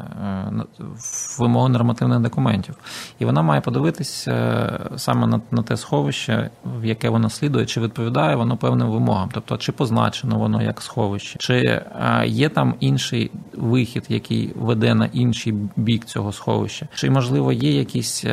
вимоги 1.39 1.69
нормативних 1.69 2.19
документів. 2.19 2.75
І 3.19 3.25
вона 3.25 3.41
має 3.41 3.61
подивитись 3.61 4.27
е, 4.27 4.79
саме 4.95 5.27
на, 5.27 5.41
на 5.51 5.63
те 5.63 5.77
сховище, 5.77 6.49
в 6.65 6.85
яке 6.85 7.09
вона 7.09 7.29
слідує, 7.29 7.65
чи 7.65 7.81
відповідає 7.81 8.35
воно 8.35 8.57
певним 8.57 8.89
вимогам, 8.89 9.29
тобто 9.33 9.57
чи 9.57 9.71
позначено 9.71 10.39
воно 10.39 10.61
як 10.61 10.81
сховище, 10.81 11.39
чи 11.39 11.81
є 12.25 12.49
там 12.49 12.75
інший 12.79 13.31
вихід, 13.53 14.05
який 14.09 14.53
веде 14.55 14.95
на 14.95 15.05
інший 15.05 15.53
бік 15.75 16.05
цього 16.05 16.31
сховища, 16.31 16.87
чи 16.95 17.09
можливо 17.09 17.51
є 17.51 17.77
якісь 17.77 18.25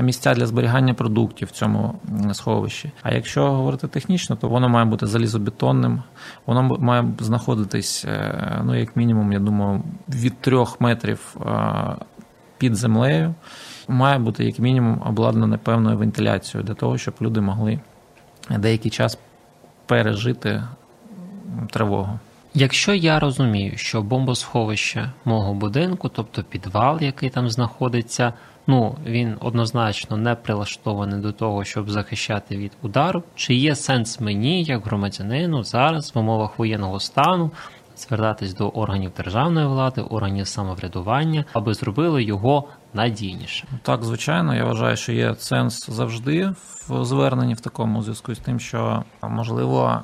місця 0.00 0.34
для 0.34 0.46
зберігання 0.46 0.94
продуктів 0.94 1.48
в 1.48 1.50
цьому 1.50 1.94
сховищі. 2.32 2.92
А 3.02 3.14
якщо 3.14 3.52
говорити 3.52 3.88
технічно, 3.88 4.36
то 4.36 4.48
воно 4.48 4.68
має 4.68 4.84
бути 4.84 5.06
залізобетонним, 5.06 6.02
воно 6.46 6.62
має 6.62 7.04
знаходитись, 7.20 8.04
е, 8.04 8.62
ну 8.64 8.74
як 8.74 8.96
мінімум, 8.96 9.32
я 9.32 9.38
думаю, 9.38 9.82
від 10.08 10.40
трьох 10.40 10.80
метрів 10.80 11.36
е, 11.46 11.96
під 12.58 12.76
землею. 12.76 13.34
Має 13.88 14.18
бути 14.18 14.44
як 14.44 14.58
мінімум 14.58 15.02
обладнане 15.06 15.58
певною 15.58 15.98
вентиляцією 15.98 16.66
для 16.66 16.74
того, 16.74 16.98
щоб 16.98 17.14
люди 17.20 17.40
могли 17.40 17.80
деякий 18.58 18.90
час 18.90 19.18
пережити 19.86 20.62
тривогу. 21.70 22.18
Якщо 22.54 22.94
я 22.94 23.20
розумію, 23.20 23.72
що 23.76 24.02
бомбосховище 24.02 25.10
мого 25.24 25.54
будинку, 25.54 26.08
тобто 26.08 26.42
підвал, 26.42 26.98
який 27.00 27.30
там 27.30 27.50
знаходиться, 27.50 28.32
ну 28.66 28.96
він 29.06 29.36
однозначно 29.40 30.16
не 30.16 30.34
прилаштований 30.34 31.20
до 31.20 31.32
того, 31.32 31.64
щоб 31.64 31.90
захищати 31.90 32.56
від 32.56 32.72
удару, 32.82 33.22
чи 33.34 33.54
є 33.54 33.74
сенс 33.74 34.20
мені, 34.20 34.64
як 34.64 34.84
громадянину, 34.84 35.64
зараз 35.64 36.14
в 36.14 36.18
умовах 36.18 36.58
воєнного 36.58 37.00
стану 37.00 37.50
звертатись 37.96 38.54
до 38.54 38.68
органів 38.68 39.12
державної 39.16 39.66
влади, 39.66 40.00
органів 40.00 40.46
самоврядування, 40.46 41.44
аби 41.52 41.74
зробили 41.74 42.24
його 42.24 42.68
надійніше. 42.94 43.66
Так, 43.82 44.04
звичайно, 44.04 44.54
я 44.54 44.64
вважаю, 44.64 44.96
що 44.96 45.12
є 45.12 45.34
сенс 45.38 45.90
завжди 45.90 46.54
в 46.88 47.04
зверненні 47.04 47.54
в 47.54 47.60
такому 47.60 48.02
зв'язку 48.02 48.34
з 48.34 48.38
тим, 48.38 48.60
що 48.60 49.04
можливо 49.22 50.02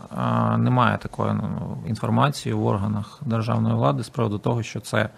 немає 0.58 0.98
такої 0.98 1.32
ну, 1.32 1.78
інформації 1.86 2.52
в 2.52 2.66
органах 2.66 3.20
державної 3.26 3.74
влади 3.74 4.04
з 4.04 4.08
приводу 4.08 4.38
того, 4.38 4.62
що 4.62 4.80
це 4.80 5.08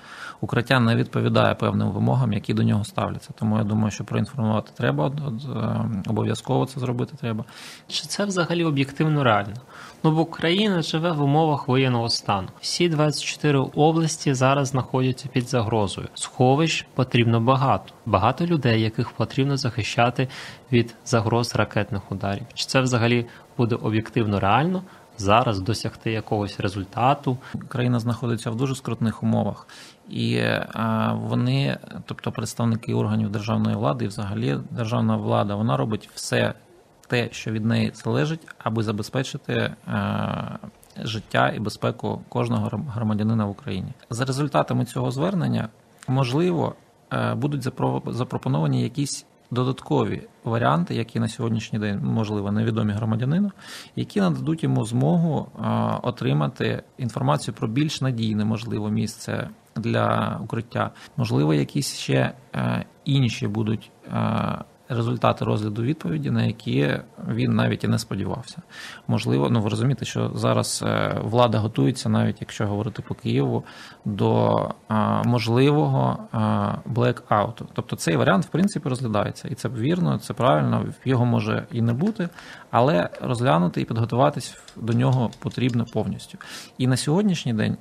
укриття 0.41 0.81
не 0.81 0.97
відповідає 0.97 1.55
певним 1.55 1.91
вимогам, 1.91 2.33
які 2.33 2.55
до 2.55 2.63
нього 2.63 2.85
ставляться. 2.85 3.31
Тому 3.39 3.59
я 3.59 3.65
думаю, 3.65 3.91
що 3.91 4.05
проінформувати 4.05 4.71
треба 4.77 5.07
е, 5.07 6.11
обов'язково 6.11 6.67
це 6.67 6.81
зробити 6.81 7.17
треба. 7.21 7.45
Чи 7.89 8.07
це 8.07 8.25
взагалі 8.25 8.65
об'єктивно 8.65 9.25
реально? 9.25 9.55
Ну 10.03 10.11
бо 10.11 10.21
Україна 10.21 10.83
живе 10.83 11.13
в 11.13 11.23
умовах 11.23 11.69
воєнного 11.69 12.09
стану. 12.09 12.49
Всі 12.61 12.89
24 12.89 13.59
області 13.59 14.35
зараз 14.35 14.69
знаходяться 14.69 15.29
під 15.29 15.49
загрозою. 15.49 16.09
Сховищ 16.15 16.87
потрібно 16.95 17.41
багато. 17.41 17.95
Багато 18.07 18.47
людей, 18.47 18.83
яких 18.83 19.11
потрібно 19.11 19.57
захищати 19.57 20.29
від 20.73 20.95
загроз 21.05 21.57
ракетних 21.57 22.13
ударів. 22.13 22.47
Чи 22.55 22.67
це 22.67 22.81
взагалі 22.81 23.27
буде 23.59 23.75
об'єктивно 23.75 24.41
реально? 24.41 24.83
Зараз 25.19 25.61
досягти 25.61 26.13
якогось 26.13 26.61
результату 26.61 27.39
країна 27.69 28.01
знаходиться 28.01 28.51
в 28.51 28.57
дуже 28.57 28.75
скрутних 28.75 29.23
умовах, 29.23 29.67
і 30.09 30.43
вони, 31.13 31.79
тобто 32.07 32.33
представники 32.33 32.95
органів 32.95 33.31
державної 33.31 33.77
влади, 33.77 34.05
і 34.05 34.09
взагалі 34.09 34.59
державна 34.71 35.17
влада, 35.17 35.55
вона 35.55 35.77
робить 35.77 36.11
все 36.15 36.55
те, 37.11 37.29
що 37.33 37.51
від 37.51 37.65
неї 37.65 37.91
залежить, 37.95 38.41
аби 38.59 38.83
забезпечити 38.83 39.53
е, 39.53 39.75
життя 41.03 41.53
і 41.57 41.61
безпеку 41.61 42.23
кожного 42.29 42.85
громадянина 42.89 43.45
в 43.45 43.51
Україні. 43.51 43.93
За 44.11 44.25
результатами 44.25 44.85
цього 44.85 45.11
звернення 45.11 45.69
можливо 46.09 46.75
е, 47.13 47.35
будуть 47.35 47.63
запропоновані 48.07 48.83
якісь. 48.83 49.27
Додаткові 49.53 50.29
варіанти, 50.45 50.95
які 50.95 51.21
на 51.21 51.29
сьогоднішній 51.29 51.79
день 51.79 52.01
можливо 52.03 52.53
невідомі 52.53 52.93
громадянину, 52.93 53.51
які 53.97 54.21
нададуть 54.21 54.63
йому 54.63 54.85
змогу 54.85 55.47
е, 55.47 55.63
отримати 56.03 56.83
інформацію 56.99 57.55
про 57.55 57.69
більш 57.69 58.01
надійне 58.01 58.45
можливо 58.45 58.91
місце 58.91 59.51
для 59.77 60.39
укриття. 60.45 60.91
Можливо, 61.17 61.55
якісь 61.55 61.95
ще 61.95 62.33
інші 63.05 63.49
будуть 63.49 63.91
результати 64.91 65.45
розгляду 65.45 65.83
відповіді, 65.83 66.31
на 66.31 66.45
які 66.45 66.99
він 67.29 67.55
навіть 67.55 67.85
і 67.85 67.89
не 67.89 67.99
сподівався. 67.99 68.63
Можливо, 69.09 69.51
ну 69.51 69.61
ви 69.61 69.69
розумієте, 69.69 70.05
що 70.05 70.31
зараз 70.35 70.85
е, 70.87 71.21
влада 71.23 71.59
готується, 71.59 72.09
навіть 72.09 72.41
якщо 72.41 72.67
говорити 72.67 73.03
по 73.09 73.15
Києву, 73.15 73.65
до 74.05 74.57
е, 74.91 74.95
можливого 75.25 76.19
е, 76.35 76.91
блекауту. 76.91 77.69
Тобто 77.73 77.97
цей 77.97 78.17
варіант, 78.17 78.45
в 78.45 78.49
принципі, 78.49 78.89
розглядається, 78.89 79.49
і 79.49 79.55
це 79.55 79.69
вірно, 79.69 80.19
це 80.19 80.35
правильно. 80.35 80.87
Його 81.05 81.25
може 81.25 81.67
і 81.73 81.83
не 81.83 81.93
бути, 81.93 82.29
але 82.71 83.09
розглянути 83.23 83.81
і 83.81 83.85
підготуватись 83.85 84.57
до 84.77 84.93
нього 84.93 85.31
потрібно 85.39 85.85
повністю. 85.85 86.39
І 86.79 86.87
на 86.87 86.97
сьогоднішній 86.97 87.55
день 87.55 87.77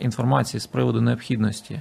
інформації 0.00 0.60
з 0.60 0.66
приводу 0.66 1.00
необхідності 1.00 1.80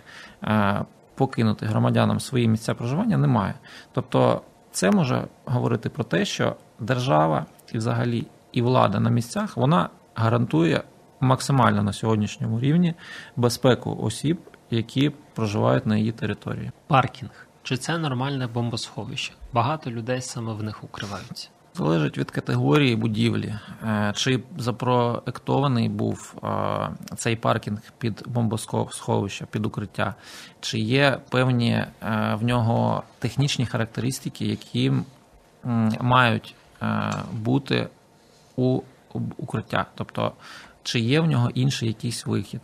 покинути 1.19 1.65
громадянам 1.65 2.19
свої 2.19 2.47
місця 2.47 2.73
проживання 2.73 3.17
немає. 3.17 3.53
Тобто, 3.91 4.41
це 4.71 4.91
може 4.91 5.27
говорити 5.45 5.89
про 5.89 6.03
те, 6.03 6.25
що 6.25 6.55
держава 6.79 7.45
і 7.73 7.77
взагалі 7.77 8.27
і 8.51 8.61
влада 8.61 8.99
на 8.99 9.09
місцях 9.09 9.57
вона 9.57 9.89
гарантує 10.15 10.83
максимально 11.19 11.83
на 11.83 11.93
сьогоднішньому 11.93 12.59
рівні 12.59 12.93
безпеку 13.35 13.97
осіб, 14.01 14.39
які 14.69 15.09
проживають 15.09 15.85
на 15.85 15.97
її 15.97 16.11
території. 16.11 16.71
Паркінг 16.87 17.47
чи 17.63 17.77
це 17.77 17.97
нормальне 17.97 18.47
бомбосховище? 18.47 19.33
Багато 19.53 19.91
людей 19.91 20.21
саме 20.21 20.53
в 20.53 20.63
них 20.63 20.83
укриваються. 20.83 21.49
Залежить 21.73 22.17
від 22.17 22.31
категорії 22.31 22.95
будівлі, 22.95 23.55
е, 23.83 24.13
чи 24.15 24.39
запроектований 24.57 25.89
був 25.89 26.35
е, 26.43 26.89
цей 27.17 27.35
паркінг 27.35 27.79
під 27.97 28.23
бомбосховище, 28.27 29.45
під 29.51 29.65
укриття, 29.65 30.15
чи 30.59 30.79
є 30.79 31.19
певні 31.29 31.71
е, 31.71 31.87
в 32.35 32.43
нього 32.43 33.03
технічні 33.19 33.65
характеристики, 33.65 34.45
які 34.45 34.91
мають 36.01 36.55
бути 37.31 37.87
у 38.55 38.81
укриття, 39.37 39.85
тобто 39.95 40.31
чи 40.83 40.99
є 40.99 41.19
в 41.19 41.25
нього 41.25 41.49
інший 41.49 41.87
якийсь 41.87 42.25
вихід, 42.25 42.61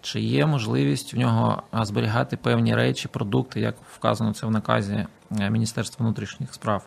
чи 0.00 0.20
є 0.20 0.46
можливість 0.46 1.14
в 1.14 1.18
нього 1.18 1.62
зберігати 1.72 2.36
певні 2.36 2.74
речі, 2.74 3.08
продукти, 3.08 3.60
як 3.60 3.74
вказано 3.92 4.34
це 4.34 4.46
в 4.46 4.50
наказі 4.50 5.06
Міністерства 5.30 6.04
внутрішніх 6.06 6.54
справ, 6.54 6.86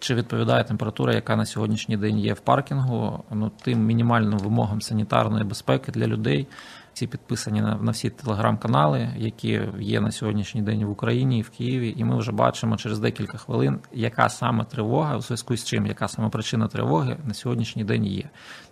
чи 0.00 0.14
відповідає 0.14 0.64
температура, 0.64 1.14
яка 1.14 1.36
на 1.36 1.46
сьогоднішній 1.46 1.96
день 1.96 2.18
є 2.18 2.32
в 2.32 2.40
паркінгу, 2.40 3.24
ну 3.30 3.50
тим 3.62 3.86
мінімальним 3.86 4.38
вимогам 4.38 4.80
санітарної 4.80 5.44
безпеки 5.44 5.92
для 5.92 6.06
людей. 6.06 6.46
Ці 6.92 7.06
підписані 7.06 7.60
на 7.60 7.74
на 7.74 7.90
всі 7.92 8.10
телеграм-канали, 8.10 9.08
які 9.16 9.60
є 9.78 10.00
на 10.00 10.10
сьогоднішній 10.10 10.62
день 10.62 10.84
в 10.84 10.90
Україні 10.90 11.38
і 11.38 11.42
в 11.42 11.50
Києві, 11.50 11.94
і 11.96 12.04
ми 12.04 12.18
вже 12.18 12.32
бачимо 12.32 12.76
через 12.76 12.98
декілька 12.98 13.38
хвилин, 13.38 13.78
яка 13.92 14.28
саме 14.28 14.64
тривога, 14.64 15.16
у 15.16 15.20
зв'язку 15.20 15.56
з 15.56 15.64
чим, 15.64 15.86
яка 15.86 16.08
саме 16.08 16.28
причина 16.28 16.68
тривоги 16.68 17.16
на 17.24 17.34
сьогоднішній 17.34 17.84
день 17.84 18.06
є. 18.06 18.24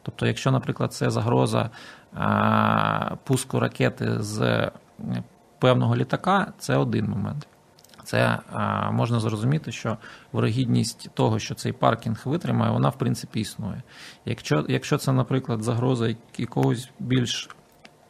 Тобто, 0.03 0.27
якщо, 0.27 0.51
наприклад, 0.51 0.93
це 0.93 1.11
загроза 1.11 1.71
а, 2.15 3.17
пуску 3.25 3.61
ракети 3.61 4.23
з 4.23 4.71
певного 5.59 5.97
літака, 5.97 6.53
це 6.59 6.77
один 6.77 7.09
момент 7.09 7.49
це 8.09 8.39
можна 8.93 9.21
зрозуміти, 9.21 9.73
що 9.73 9.97
вирогідність 10.33 11.11
того, 11.15 11.39
що 11.39 11.55
цей 11.55 11.73
паркінг 11.73 12.23
витримає, 12.25 12.73
вона 12.73 12.89
в 12.89 12.99
принципі 12.99 13.41
існує. 13.41 13.83
Якщо, 14.25 14.65
Якщо 14.69 14.99
це, 14.99 15.13
наприклад, 15.13 15.63
загроза 15.63 16.15
якогось 16.39 16.91
більш 16.99 17.49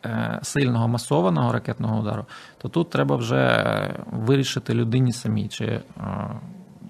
е, 0.05 0.39
сильного 0.43 0.89
масованого 0.89 1.53
ракетного 1.53 2.01
удару, 2.01 2.27
то 2.59 2.69
тут 2.69 2.91
треба 2.91 3.17
вже 3.17 3.95
вирішити 4.13 4.75
людині 4.75 5.13
самій, 5.13 5.49
чи 5.49 5.65
е, 5.65 5.83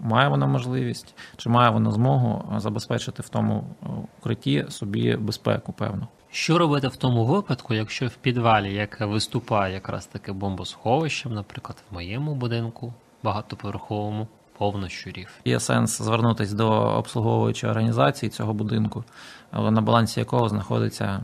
має 0.00 0.28
вона 0.28 0.46
можливість, 0.46 1.14
чи 1.36 1.48
має 1.48 1.70
вона 1.70 1.90
змогу 1.90 2.54
забезпечити 2.56 3.22
в 3.22 3.28
тому 3.28 3.64
е, 3.82 3.86
укритті 4.18 4.66
собі 4.68 5.16
безпеку, 5.16 5.72
певну. 5.72 6.06
Що 6.30 6.58
робити 6.58 6.88
в 6.88 6.96
тому 6.96 7.24
випадку, 7.24 7.74
якщо 7.74 8.06
в 8.06 8.14
підвалі, 8.14 8.74
яке 8.74 9.04
виступає 9.04 9.74
якраз 9.74 10.06
таки 10.06 10.32
бомбосховищем, 10.32 11.34
наприклад, 11.34 11.76
в 11.90 11.94
моєму 11.94 12.34
будинку 12.34 12.92
багатоповерховому, 13.22 14.28
повно 14.58 14.88
щурів? 14.88 15.28
Є 15.44 15.60
сенс 15.60 16.02
звернутися 16.02 16.54
до 16.54 16.70
обслуговуючої 16.70 17.70
організації 17.70 18.30
цього 18.30 18.54
будинку, 18.54 19.04
на 19.52 19.80
балансі 19.80 20.20
якого 20.20 20.48
знаходиться 20.48 21.20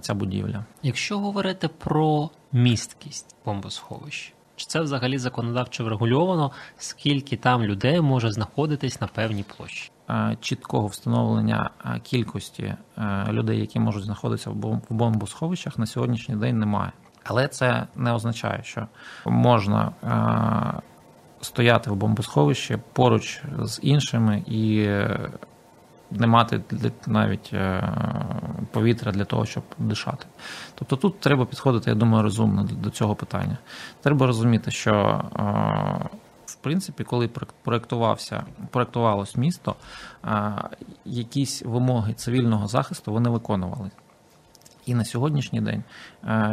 ця 0.00 0.14
будівля. 0.14 0.64
Якщо 0.82 1.18
говорити 1.18 1.68
про 1.68 2.30
місткість 2.52 3.36
бомбосховищ, 3.44 4.34
Чи 4.56 4.66
це 4.66 4.80
взагалі 4.80 5.18
законодавчо 5.18 5.84
врегульовано, 5.84 6.50
скільки 6.78 7.36
там 7.36 7.62
людей 7.62 8.00
може 8.00 8.32
знаходитись 8.32 9.00
на 9.00 9.06
певній 9.06 9.44
площі? 9.56 9.90
Е, 10.10 10.36
чіткого 10.40 10.86
встановлення 10.86 11.70
е, 11.84 12.00
кількості 12.02 12.62
е, 12.62 12.76
людей, 13.32 13.60
які 13.60 13.80
можуть 13.80 14.04
знаходитися 14.04 14.50
в 14.50 14.80
бомбосховищах, 14.90 15.78
на 15.78 15.86
сьогоднішній 15.86 16.36
день 16.36 16.58
немає. 16.58 16.92
Але 17.24 17.48
це 17.48 17.86
не 17.96 18.12
означає, 18.12 18.60
що 18.64 18.86
можна 19.26 19.92
стояти 21.40 21.90
в 21.90 21.96
бомбосховищі 21.96 22.78
поруч 22.92 23.42
з 23.58 23.80
іншими 23.82 24.42
і 24.46 24.88
не 26.18 26.26
мати 26.26 26.60
навіть 27.06 27.54
повітря 28.70 29.12
для 29.12 29.24
того, 29.24 29.46
щоб 29.46 29.62
дишати. 29.78 30.26
Тобто 30.74 30.96
тут 30.96 31.20
треба 31.20 31.46
підходити, 31.46 31.90
я 31.90 31.96
думаю, 31.96 32.22
розумно 32.22 32.68
до 32.72 32.90
цього 32.90 33.14
питання. 33.14 33.58
Треба 34.00 34.26
розуміти, 34.26 34.70
що 34.70 35.24
в 36.46 36.54
принципі, 36.54 37.04
коли 37.04 37.28
проектувався, 37.62 38.44
проектувалось 38.70 39.36
місто, 39.36 39.74
якісь 41.04 41.62
вимоги 41.62 42.14
цивільного 42.14 42.68
захисту 42.68 43.12
вони 43.12 43.30
виконували. 43.30 43.90
І 44.86 44.94
на 44.94 45.04
сьогоднішній 45.04 45.60
день 45.60 45.82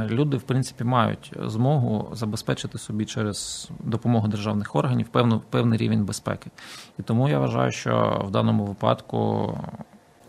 люди, 0.10 0.38
в 0.38 0.42
принципі, 0.42 0.84
мають 0.84 1.34
змогу 1.46 2.10
забезпечити 2.16 2.78
собі 2.78 3.06
через 3.06 3.70
допомогу 3.80 4.28
державних 4.28 4.76
органів 4.76 5.08
певну, 5.08 5.42
певний 5.50 5.78
рівень 5.78 6.06
безпеки. 6.06 6.52
І 7.00 7.04
тому 7.04 7.30
я 7.30 7.40
вважаю, 7.40 7.72
що 7.72 8.24
в 8.28 8.32
даному 8.32 8.66
випадку 8.66 9.54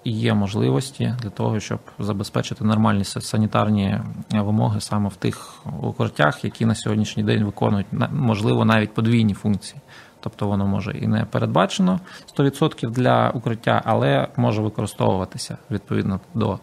і 0.04 0.10
є 0.10 0.34
можливості 0.34 1.14
для 1.22 1.30
того, 1.30 1.60
щоб 1.60 1.78
забезпечити 1.98 2.64
нормальні 2.64 3.04
санітарні 3.04 3.98
вимоги 4.30 4.80
саме 4.80 5.08
в 5.08 5.16
тих 5.16 5.62
укриттях, 5.82 6.44
які 6.44 6.66
на 6.66 6.74
сьогоднішній 6.74 7.22
день 7.22 7.44
виконують 7.44 7.86
можливо 8.10 8.64
навіть 8.64 8.94
подвійні 8.94 9.34
функції. 9.34 9.80
Тобто 10.20 10.48
воно 10.48 10.66
може 10.66 10.92
і 10.92 11.06
не 11.06 11.24
передбачено 11.24 12.00
100% 12.38 12.90
для 12.90 13.30
укриття, 13.30 13.82
але 13.84 14.28
може 14.36 14.62
використовуватися 14.62 15.58
відповідно 15.70 16.20
до 16.34 16.58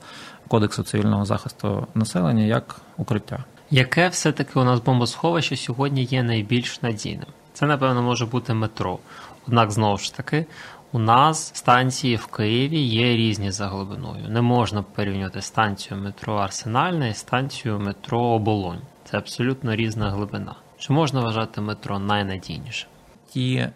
кодексу 0.47 0.83
цивільного 0.83 1.25
захисту 1.25 1.87
населення 1.95 2.43
як 2.43 2.81
укриття. 2.97 3.43
Яке 3.71 4.07
все-таки 4.07 4.59
у 4.59 4.63
нас 4.63 4.79
бомбосховище 4.79 5.55
сьогодні 5.55 6.03
є 6.03 6.23
найбільш 6.23 6.81
надійним? 6.81 7.27
Це, 7.53 7.65
напевно, 7.65 8.01
може 8.01 8.25
бути 8.25 8.53
метро. 8.53 8.99
Однак, 9.47 9.71
знову 9.71 9.97
ж 9.97 10.15
таки, 10.15 10.45
у 10.91 10.99
нас 10.99 11.51
станції 11.55 12.15
в 12.15 12.27
Києві 12.27 12.79
є 12.79 13.15
різні 13.15 13.51
за 13.51 13.67
глибиною. 13.67 14.29
Не 14.29 14.41
можна 14.41 14.83
порівнювати 14.83 15.41
станцію 15.41 15.99
метро 16.01 16.35
Арсенальна 16.35 17.07
і 17.07 17.13
станцію 17.13 17.79
метро 17.79 18.21
Оболонь. 18.21 18.81
Це 19.05 19.17
абсолютно 19.17 19.75
різна 19.75 20.11
глибина. 20.11 20.55
Чи 20.77 20.93
можна 20.93 21.21
вважати 21.21 21.61
метро 21.61 21.99
найнадійнішим? 21.99 22.89
Ті 23.29 23.55
е, 23.55 23.71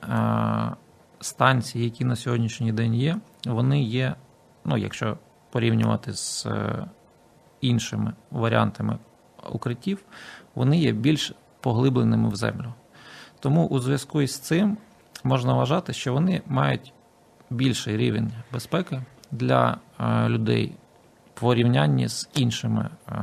станції, 1.19 1.84
які 1.84 2.05
на 2.05 2.15
сьогоднішній 2.15 2.71
день 2.71 2.95
є, 2.95 3.17
вони 3.45 3.84
є, 3.84 4.15
ну 4.65 4.77
якщо 4.77 5.17
порівнювати 5.52 6.14
з 6.14 6.46
е, 6.46 6.86
іншими 7.62 8.14
варіантами 8.32 8.98
укриттів, 9.52 10.04
вони 10.56 10.78
є 10.78 10.92
більш 10.92 11.34
поглибленими 11.60 12.30
в 12.30 12.36
землю. 12.36 12.74
Тому 13.40 13.68
у 13.68 13.80
зв'язку 13.80 14.22
із 14.22 14.40
цим 14.40 14.78
можна 15.24 15.54
вважати, 15.54 15.94
що 15.94 16.14
вони 16.14 16.42
мають 16.46 16.94
більший 17.50 17.98
рівень 17.98 18.32
безпеки 18.54 19.02
для 19.32 19.78
е, 20.00 20.30
людей 20.30 20.76
в 21.36 21.40
порівнянні 21.40 22.08
з 22.08 22.30
іншими 22.34 22.90
е, 23.10 23.16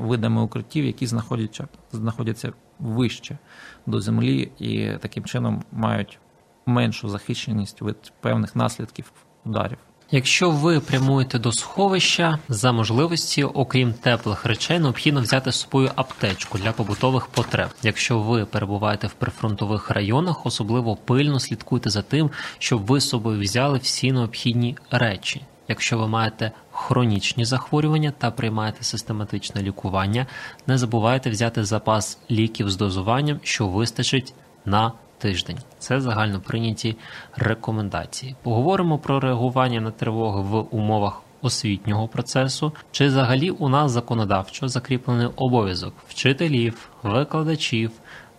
видами 0.00 0.42
укриттів, 0.42 0.84
які 0.84 1.06
знаходяться 1.06 1.68
знаходяться 1.92 2.52
вище 2.78 3.38
до 3.86 4.00
землі 4.00 4.52
і 4.58 4.92
таким 5.00 5.24
чином 5.24 5.62
мають 5.72 6.18
меншу 6.66 7.08
захищеність 7.08 7.82
від 7.82 8.12
певних 8.20 8.56
наслідків 8.56 9.12
ударів. 9.44 9.78
Якщо 10.12 10.50
ви 10.50 10.80
прямуєте 10.80 11.38
до 11.38 11.52
сховища, 11.52 12.38
за 12.48 12.72
можливості, 12.72 13.44
окрім 13.44 13.92
теплих 13.92 14.44
речей, 14.44 14.78
необхідно 14.78 15.20
взяти 15.20 15.52
з 15.52 15.56
собою 15.56 15.90
аптечку 15.94 16.58
для 16.58 16.72
побутових 16.72 17.26
потреб. 17.26 17.68
Якщо 17.82 18.18
ви 18.18 18.44
перебуваєте 18.44 19.06
в 19.06 19.12
прифронтових 19.12 19.90
районах, 19.90 20.46
особливо 20.46 20.96
пильно 20.96 21.40
слідкуйте 21.40 21.90
за 21.90 22.02
тим, 22.02 22.30
щоб 22.58 22.86
ви 22.86 23.00
з 23.00 23.08
собою 23.08 23.40
взяли 23.40 23.78
всі 23.78 24.12
необхідні 24.12 24.76
речі. 24.90 25.42
Якщо 25.68 25.98
ви 25.98 26.08
маєте 26.08 26.50
хронічні 26.72 27.44
захворювання 27.44 28.12
та 28.18 28.30
приймаєте 28.30 28.84
систематичне 28.84 29.62
лікування, 29.62 30.26
не 30.66 30.78
забувайте 30.78 31.30
взяти 31.30 31.64
запас 31.64 32.18
ліків 32.30 32.70
з 32.70 32.76
дозуванням, 32.76 33.40
що 33.42 33.68
вистачить 33.68 34.34
на 34.64 34.92
тиждень. 35.20 35.58
Це 35.78 36.00
загально 36.00 36.40
прийняті 36.40 36.96
рекомендації. 37.36 38.36
Поговоримо 38.42 38.98
про 38.98 39.20
реагування 39.20 39.80
на 39.80 39.90
тривоги 39.90 40.40
в 40.40 40.76
умовах 40.76 41.22
освітнього 41.42 42.08
процесу, 42.08 42.72
чи 42.90 43.06
взагалі 43.06 43.50
у 43.50 43.68
нас 43.68 43.92
законодавчо 43.92 44.68
закріплений 44.68 45.28
обов'язок 45.36 45.94
вчителів, 46.08 46.88
викладачів, 47.02 47.90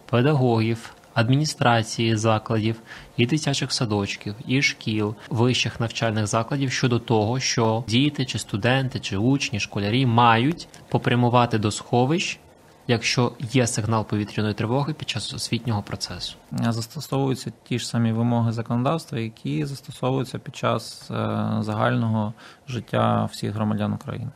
педагогів. 0.10 0.96
Адміністрації 1.13 2.15
закладів 2.15 2.76
і 3.17 3.26
дитячих 3.26 3.72
садочків, 3.72 4.36
і 4.48 4.62
шкіл, 4.62 5.15
вищих 5.30 5.80
навчальних 5.80 6.28
закладів 6.28 6.72
щодо 6.72 7.00
того, 7.00 7.39
що 7.39 7.84
діти, 7.88 8.26
чи 8.26 8.39
студенти, 8.39 9.00
чи 9.00 9.17
учні, 9.17 9.60
школярі 9.60 10.06
мають 10.06 10.67
попрямувати 10.89 11.58
до 11.58 11.72
сховищ 11.72 12.39
якщо 12.88 13.32
є 13.39 13.67
сигнал 13.67 14.06
повітряної 14.06 14.54
тривоги 14.54 14.94
під 14.94 15.10
час 15.10 15.34
освітнього 15.34 15.82
процесу. 15.82 16.38
Застосовуються 16.52 17.52
ті 17.63 17.80
ж 17.80 17.88
самі 17.88 18.12
вимоги 18.12 18.52
законодавства, 18.52 19.20
які 19.20 19.65
застосовуються 19.65 20.39
під 20.39 20.56
час 20.56 21.12
е, 21.12 21.13
загального 21.60 22.34
життя 22.67 23.30
всіх 23.32 23.54
громадян 23.54 23.94
України. 23.94 24.32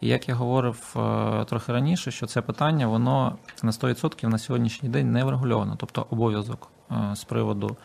І 0.00 0.08
як 0.08 0.28
я 0.28 0.34
говорив 0.34 0.94
е, 0.96 1.44
трохи 1.44 1.72
раніше, 1.72 2.10
що 2.10 2.26
це 2.26 2.42
питання 2.42 2.86
воно 2.86 3.38
на 3.62 3.70
100% 3.70 4.28
на 4.28 4.38
сьогоднішній 4.38 4.88
день 4.88 5.12
не 5.12 5.24
врегульовано, 5.24 5.76
тобто 5.78 6.06
обов'язок 6.10 6.70
е, 6.90 7.10
з 7.14 7.24
приводу 7.24 7.76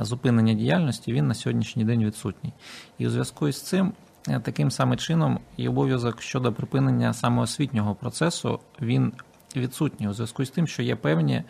зупинення 0.00 0.54
діяльності 0.54 1.12
він 1.12 1.28
на 1.28 1.34
сьогоднішній 1.34 1.84
день 1.84 2.04
відсутній. 2.04 2.52
І 2.98 3.06
у 3.06 3.10
зв'язку 3.10 3.48
із 3.48 3.62
цим. 3.62 3.92
Таким 4.42 4.70
самим 4.70 4.98
чином 4.98 5.40
і 5.56 5.68
обов'язок 5.68 6.22
щодо 6.22 6.52
припинення 6.52 7.12
саме 7.12 7.42
освітнього 7.42 7.94
процесу 7.94 8.60
він 8.80 9.12
відсутні 9.56 10.08
у 10.08 10.12
зв'язку 10.12 10.44
з 10.44 10.50
тим, 10.50 10.66
що 10.66 10.82
є 10.82 10.96
певні 10.96 11.42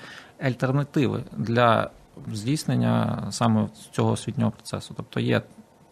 альтернативи 0.42 1.24
для 1.36 1.90
здійснення 2.32 3.26
саме 3.30 3.68
цього 3.92 4.10
освітнього 4.10 4.50
процесу. 4.50 4.94
Тобто 4.96 5.20
є 5.20 5.42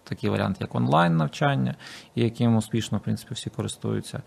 такий 0.05 0.31
варіант, 0.31 0.57
як 0.61 0.75
онлайн 0.75 1.16
навчання, 1.16 1.75
яким 2.14 2.57
успішно 2.57 2.99
в 2.99 3.01
принципі 3.01 3.35
всі 3.35 3.51
користуються. 3.51 4.23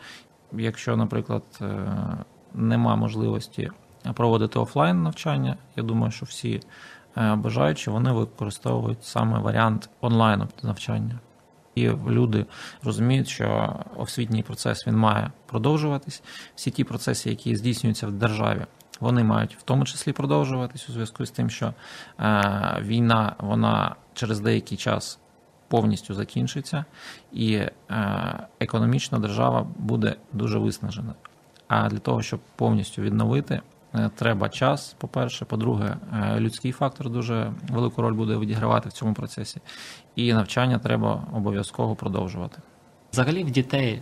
Якщо, 0.54 0.98
наприклад, 0.98 1.44
е, 1.62 1.88
нема 2.54 2.96
можливості 2.96 3.72
проводити 4.13 4.60
офлайн 4.60 5.04
навчання, 5.04 5.58
я 5.76 5.84
думаю, 5.84 6.12
що 6.12 6.26
всі 6.26 6.62
е, 7.17 7.36
бажаючі 7.36 7.89
вони 7.89 8.12
використовують 8.12 9.04
саме 9.04 9.39
варіант 9.39 9.89
онлайн 10.02 10.48
навчання. 10.63 11.20
І 11.76 11.90
люди 11.90 12.46
розуміють, 12.84 13.28
що 13.28 13.76
освітній 13.98 14.44
процес 14.44 14.88
він 14.88 14.96
має 14.96 15.32
продовжуватись. 15.46 16.24
Всі 16.56 16.72
ті 16.72 16.84
процеси, 16.84 17.30
які 17.30 17.56
здійснюються 17.56 18.08
в 18.08 18.12
державі, 18.12 18.66
вони 19.00 19.24
мають 19.24 19.56
в 19.56 19.62
тому 19.62 19.86
числі 19.86 20.12
продовжуватись 20.12 20.90
у 20.90 20.92
зв'язку 20.92 21.26
з 21.26 21.32
тим, 21.32 21.50
що 21.50 21.74
е, 22.20 22.78
війна 22.82 23.36
вона 23.40 23.96
через 24.14 24.40
деякий 24.40 24.78
час 24.78 25.20
повністю 25.68 26.14
закінчиться, 26.14 26.86
і 27.32 27.54
е, 27.54 27.72
економічна 28.60 29.20
держава 29.20 29.68
буде 29.78 30.16
дуже 30.34 30.60
виснажена. 30.60 31.14
А 31.68 31.90
для 31.90 32.00
того, 32.00 32.22
щоб 32.22 32.40
повністю 32.56 33.02
відновити 33.02 33.62
треба 34.16 34.50
час, 34.50 34.96
по-перше. 34.98 35.46
По-друге, 35.46 35.98
е, 36.14 36.40
людський 36.40 36.72
фактор 36.72 37.10
дуже 37.10 37.54
велику 37.70 38.02
роль 38.02 38.14
буде 38.14 38.38
відігравати 38.38 38.90
в 38.90 38.92
цьому 38.92 39.14
процесі. 39.14 39.62
І 40.16 40.34
навчання 40.34 40.80
треба 40.80 41.24
обов'язково 41.34 41.96
продовжувати. 41.96 42.58
Взагалі, 43.14 43.44
в 43.44 43.52
дітей 43.52 44.02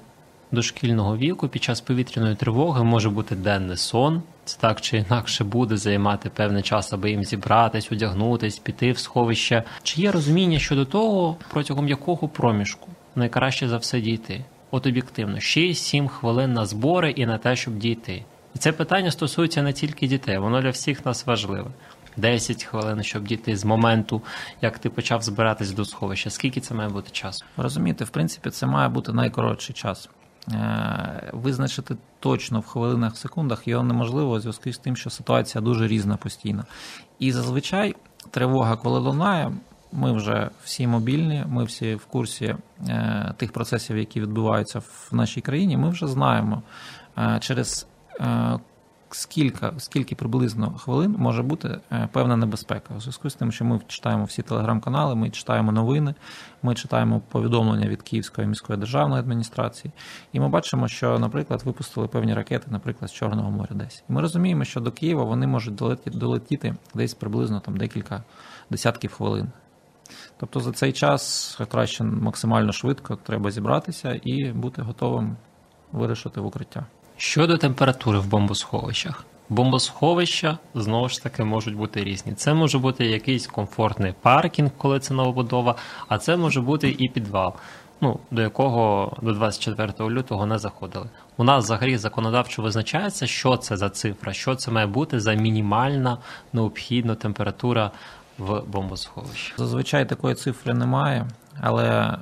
дошкільного 0.52 1.17
віку 1.17 1.47
під 1.47 1.63
час 1.63 1.82
повітряної 1.82 2.36
тривоги 2.36 2.84
може 2.84 3.10
бути 3.10 3.36
денний 3.36 3.78
сон. 3.78 4.21
Це 4.45 4.58
так 4.60 4.82
чи 4.82 4.97
інакше 4.97 5.43
буде 5.43 5.78
займати 5.78 6.30
певний 6.30 6.63
час, 6.63 6.93
аби 6.93 7.12
їм 7.12 7.23
зібратись, 7.23 7.91
одягнутись, 7.91 8.60
піти 8.60 8.91
в 8.91 8.97
сховище. 8.97 9.63
Чи 9.84 10.02
є 10.02 10.12
розуміння 10.12 10.60
щодо 10.60 10.86
того, 10.86 11.38
протягом 11.52 11.88
якого 11.88 12.28
проміжку 12.28 12.88
найкраще 13.15 13.67
за 13.67 13.78
все 13.78 14.02
дійти? 14.02 14.45
От 14.71 14.88
об'єктивно, 14.88 15.36
6-7 15.38 16.08
хвилин 16.08 16.54
на 16.54 16.65
збори 16.65 17.12
і 17.12 17.25
на 17.25 17.38
те, 17.38 17.56
щоб 17.56 17.78
дійти. 17.78 18.23
І 18.55 18.59
це 18.59 18.71
питання 18.71 19.12
стосується 19.12 19.62
не 19.62 19.73
тільки 19.73 20.07
дітей, 20.07 20.38
воно 20.38 20.62
для 20.62 20.69
всіх 20.69 21.05
нас 21.05 21.25
важливе. 21.25 21.71
10 22.17 22.63
хвилин, 22.63 23.03
щоб 23.03 23.23
діти 23.23 23.57
з 23.57 23.65
моменту, 23.65 24.21
як 24.62 24.79
ти 24.79 24.89
почав 24.89 25.21
збиратись 25.21 25.71
до 25.71 25.85
сховища. 25.85 26.29
Скільки 26.29 26.59
це 26.59 26.73
має 26.73 26.89
бути 26.89 27.09
часу? 27.12 27.45
Розумієте, 27.57 28.03
в 28.03 28.09
принципі, 28.09 28.49
це 28.49 28.65
має 28.65 28.89
бути 28.89 29.13
найкоротший 29.13 29.75
час. 29.75 30.09
Е, 30.51 31.29
визначити 31.33 31.95
точно 32.19 32.59
в 32.59 32.65
хвилинах, 32.65 33.17
секундах 33.17 33.67
його 33.67 33.83
неможливо 33.83 34.31
у 34.31 34.39
зв'язку 34.39 34.73
з 34.73 34.77
тим, 34.77 34.95
що 34.95 35.09
ситуація 35.09 35.62
дуже 35.62 35.88
різна 35.88 36.17
постійно. 36.17 36.65
І 37.19 37.31
зазвичай 37.31 37.95
тривога, 38.31 38.75
коли 38.75 38.99
лунає, 38.99 39.51
ми 39.91 40.12
вже 40.12 40.49
всі 40.63 40.88
мобільні, 40.88 41.43
ми 41.47 41.63
всі 41.63 41.95
в 41.95 42.05
курсі 42.05 42.55
е, 42.88 43.33
тих 43.38 43.51
процесів, 43.51 43.97
які 43.97 44.21
відбуваються 44.21 44.79
в 44.79 45.09
нашій 45.12 45.41
країні. 45.41 45.77
Ми 45.77 45.89
вже 45.89 46.07
знаємо 46.07 46.62
е, 47.17 47.38
через 47.41 47.88
скільки 49.12 49.71
скільки 49.77 50.15
приблизно 50.15 50.71
хвилин 50.71 51.15
може 51.17 51.43
бути 51.43 51.79
е, 51.91 52.10
певна 52.12 52.36
небезпека. 52.36 52.93
У 52.97 52.99
зв'язку 52.99 53.29
з 53.29 53.36
тим, 53.36 53.51
що 53.51 53.65
ми 53.65 53.79
читаємо 53.88 54.23
всі 54.23 54.41
телеграм-канали, 54.41 55.15
ми 55.15 55.29
читаємо 55.29 55.71
новини, 55.71 56.15
ми 56.63 56.75
читаємо 56.75 57.21
повідомлення 57.32 57.88
від 57.88 58.01
Київської 58.01 58.47
міської 58.47 58.79
державної 58.79 59.19
адміністрації, 59.19 59.93
і 60.34 60.39
ми 60.39 60.49
бачимо, 60.49 60.88
що, 60.88 61.19
наприклад, 61.19 61.63
випустили 61.65 62.08
певні 62.08 62.34
ракети, 62.34 62.67
наприклад, 62.71 63.12
з 63.12 63.13
Чорного 63.13 63.51
моря 63.51 63.69
десь. 63.71 64.03
І 64.10 64.13
ми 64.13 64.21
розуміємо, 64.21 64.63
що 64.63 64.79
до 64.79 64.91
Києва 64.91 65.23
вони 65.23 65.47
можуть 65.47 65.75
долетіти 66.05 66.75
десь 66.93 67.13
приблизно 67.13 67.60
там 67.60 67.77
декілька 67.77 68.23
десятків 68.69 69.12
хвилин. 69.12 69.51
Тобто 70.38 70.60
за 70.60 70.71
цей 70.71 70.93
час 70.93 71.58
краще 71.71 72.03
максимально 72.03 72.71
швидко 72.71 73.15
треба 73.15 73.51
зібратися 73.51 74.19
і 74.23 74.51
бути 74.51 74.82
готовим 74.82 75.38
вирішити 75.91 76.41
в 76.41 76.45
укриття. 76.45 76.86
Щодо 77.21 77.58
температури 77.58 78.19
в 78.19 78.27
бомбосховищах, 78.27 79.25
бомбосховища 79.49 80.58
знову 80.75 81.10
ж 81.10 81.23
таки 81.23 81.43
можуть 81.43 81.75
бути 81.75 82.03
різні. 82.03 82.34
Це 82.34 82.53
може 82.53 82.77
бути 82.77 83.05
якийсь 83.05 83.47
комфортний 83.47 84.13
паркінг, 84.21 84.71
коли 84.77 84.99
це 84.99 85.13
новобудова, 85.13 85.75
а 86.08 86.17
це 86.17 86.38
може 86.38 86.62
бути 86.62 86.95
і 86.99 87.10
підвал, 87.10 87.53
ну 88.01 88.19
до 88.32 88.41
якого 88.41 89.13
до 89.21 89.34
24 89.34 90.10
лютого 90.10 90.45
не 90.45 90.58
заходили. 90.58 91.05
У 91.38 91.43
нас 91.43 91.63
взагалі 91.63 91.97
законодавчо 91.97 92.62
визначається, 92.62 93.27
що 93.27 93.58
це 93.58 93.77
за 93.77 93.89
цифра, 93.89 94.34
що 94.34 94.55
це 94.55 94.71
має 94.71 94.88
бути 94.88 95.19
за 95.19 95.34
мінімальна 95.34 96.17
необхідна 96.53 97.15
температура 97.15 97.91
в 98.38 98.62
бомбосховищі. 98.62 99.53
Зазвичай 99.58 100.10
такої 100.10 100.36
цифри 100.36 100.73
немає, 100.73 101.27
але 101.62 101.89
е, 101.89 102.17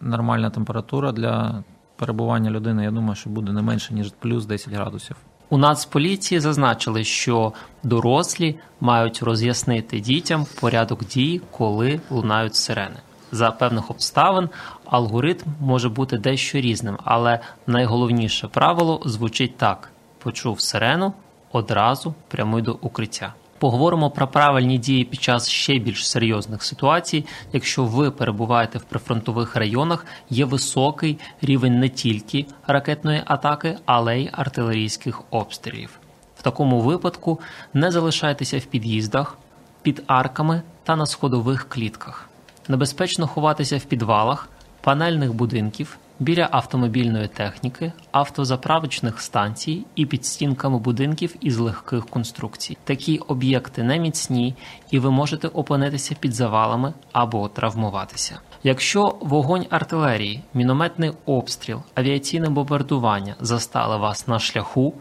нормальна 0.00 0.50
температура 0.50 1.12
для 1.12 1.62
перебування 2.00 2.50
людини, 2.50 2.84
я 2.84 2.90
думаю, 2.90 3.14
що 3.14 3.30
буде 3.30 3.52
не 3.52 3.62
менше 3.62 3.94
ніж 3.94 4.12
плюс 4.18 4.46
10 4.46 4.72
градусів. 4.72 5.16
У 5.50 5.58
Нацполіції 5.58 6.40
зазначили, 6.40 7.04
що 7.04 7.52
дорослі 7.82 8.58
мають 8.80 9.22
роз'яснити 9.22 10.00
дітям 10.00 10.46
порядок 10.60 11.04
дій, 11.04 11.40
коли 11.50 12.00
лунають 12.10 12.54
сирени. 12.54 12.96
За 13.32 13.50
певних 13.50 13.90
обставин 13.90 14.48
алгоритм 14.84 15.44
може 15.60 15.88
бути 15.88 16.18
дещо 16.18 16.60
різним, 16.60 16.98
але 17.04 17.40
найголовніше 17.66 18.48
правило 18.48 19.02
звучить 19.04 19.56
так: 19.56 19.90
почув 20.18 20.60
сирену, 20.60 21.12
одразу 21.52 22.14
прямуй 22.28 22.62
до 22.62 22.72
укриття. 22.80 23.34
Поговоримо 23.60 24.10
про 24.10 24.28
правильні 24.28 24.78
дії 24.78 25.04
під 25.04 25.22
час 25.22 25.48
ще 25.48 25.78
більш 25.78 26.08
серйозних 26.08 26.62
ситуацій. 26.62 27.24
Якщо 27.52 27.84
ви 27.84 28.10
перебуваєте 28.10 28.78
в 28.78 28.82
прифронтових 28.82 29.56
районах, 29.56 30.06
є 30.30 30.44
високий 30.44 31.18
рівень 31.42 31.80
не 31.80 31.88
тільки 31.88 32.46
ракетної 32.66 33.22
атаки, 33.24 33.78
але 33.84 34.18
й 34.20 34.30
артилерійських 34.32 35.22
обстрілів. 35.30 35.90
В 36.36 36.42
такому 36.42 36.80
випадку 36.80 37.40
не 37.74 37.90
залишайтеся 37.90 38.58
в 38.58 38.64
під'їздах, 38.64 39.38
під 39.82 40.02
арками 40.06 40.62
та 40.84 40.96
на 40.96 41.06
сходових 41.06 41.68
клітках. 41.68 42.28
Небезпечно 42.68 43.26
ховатися 43.26 43.78
в 43.78 43.84
підвалах, 43.84 44.48
панельних 44.80 45.34
будинків 45.34 45.98
біля 46.20 46.48
автомобільної 46.50 47.28
техніки, 47.28 47.92
автозаправочних 48.12 49.20
станцій 49.20 49.84
і 49.96 50.06
під 50.06 50.24
стінками 50.24 50.78
будинків 50.78 51.36
із 51.40 51.58
легких 51.58 52.06
конструкцій. 52.06 52.76
Такі 52.84 53.18
об'єкти 53.18 53.82
не 53.82 53.98
міцні, 53.98 54.54
і 54.90 54.98
ви 54.98 55.10
можете 55.10 55.48
опинитися 55.48 56.14
під 56.20 56.34
завалами 56.34 56.92
або 57.12 57.48
травмуватися. 57.48 58.40
Якщо 58.62 59.16
вогонь 59.20 59.66
артилерії, 59.70 60.42
мінометний 60.54 61.12
обстріл, 61.26 61.82
авіаційне 61.94 62.48
бомбардування 62.48 63.34
застали 63.40 63.96
вас 63.96 64.28
на 64.28 64.38
шляху, 64.38 64.94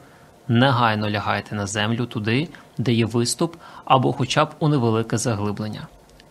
негайно 0.48 1.10
лягайте 1.10 1.56
на 1.56 1.68
землю 1.68 2.06
туди, 2.06 2.48
де 2.78 2.94
є 2.94 3.06
виступ, 3.06 3.56
або 3.86 4.14
хоча 4.14 4.46
б 4.46 4.50
у 4.60 4.68
невелике 4.68 5.18
заглиблення. 5.18 5.88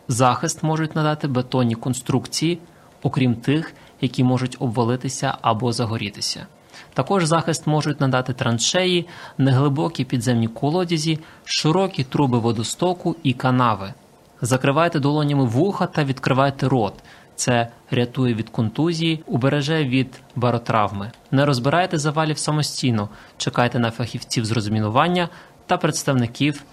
Захист 0.08 0.62
можуть 0.62 0.96
надати 0.96 1.28
бетонні 1.28 1.74
конструкції, 1.74 2.58
окрім 3.02 3.34
тих, 3.34 3.74
які 4.00 4.24
можуть 4.24 4.56
обвалитися 4.58 5.34
або 5.42 5.72
загорітися. 5.72 6.46
Також 6.94 7.24
захист 7.24 7.66
можуть 7.66 8.00
надати 8.00 8.32
траншеї, 8.32 9.06
неглибокі 9.38 10.04
підземні 10.04 10.48
колодязі, 10.48 11.18
широкі 11.44 12.04
труби 12.04 12.38
водостоку 12.38 13.16
і 13.22 13.32
канави. 13.32 13.94
Закривайте 14.40 15.00
долонями 15.00 15.44
вуха 15.44 15.86
та 15.86 16.04
відкривайте 16.04 16.68
рот. 16.68 16.94
Це 17.36 17.68
рятує 17.90 18.34
від 18.34 18.48
контузії, 18.48 19.22
убереже 19.26 19.84
від 19.84 20.20
баротравми. 20.36 21.10
Не 21.30 21.44
розбирайте 21.44 21.98
завалів 21.98 22.38
самостійно, 22.38 23.08
чекайте 23.36 23.78
на 23.78 23.90
фахівців 23.90 24.44
з 24.44 24.50
розмінування 24.50 25.28
та 25.66 25.76
представників 25.76 26.64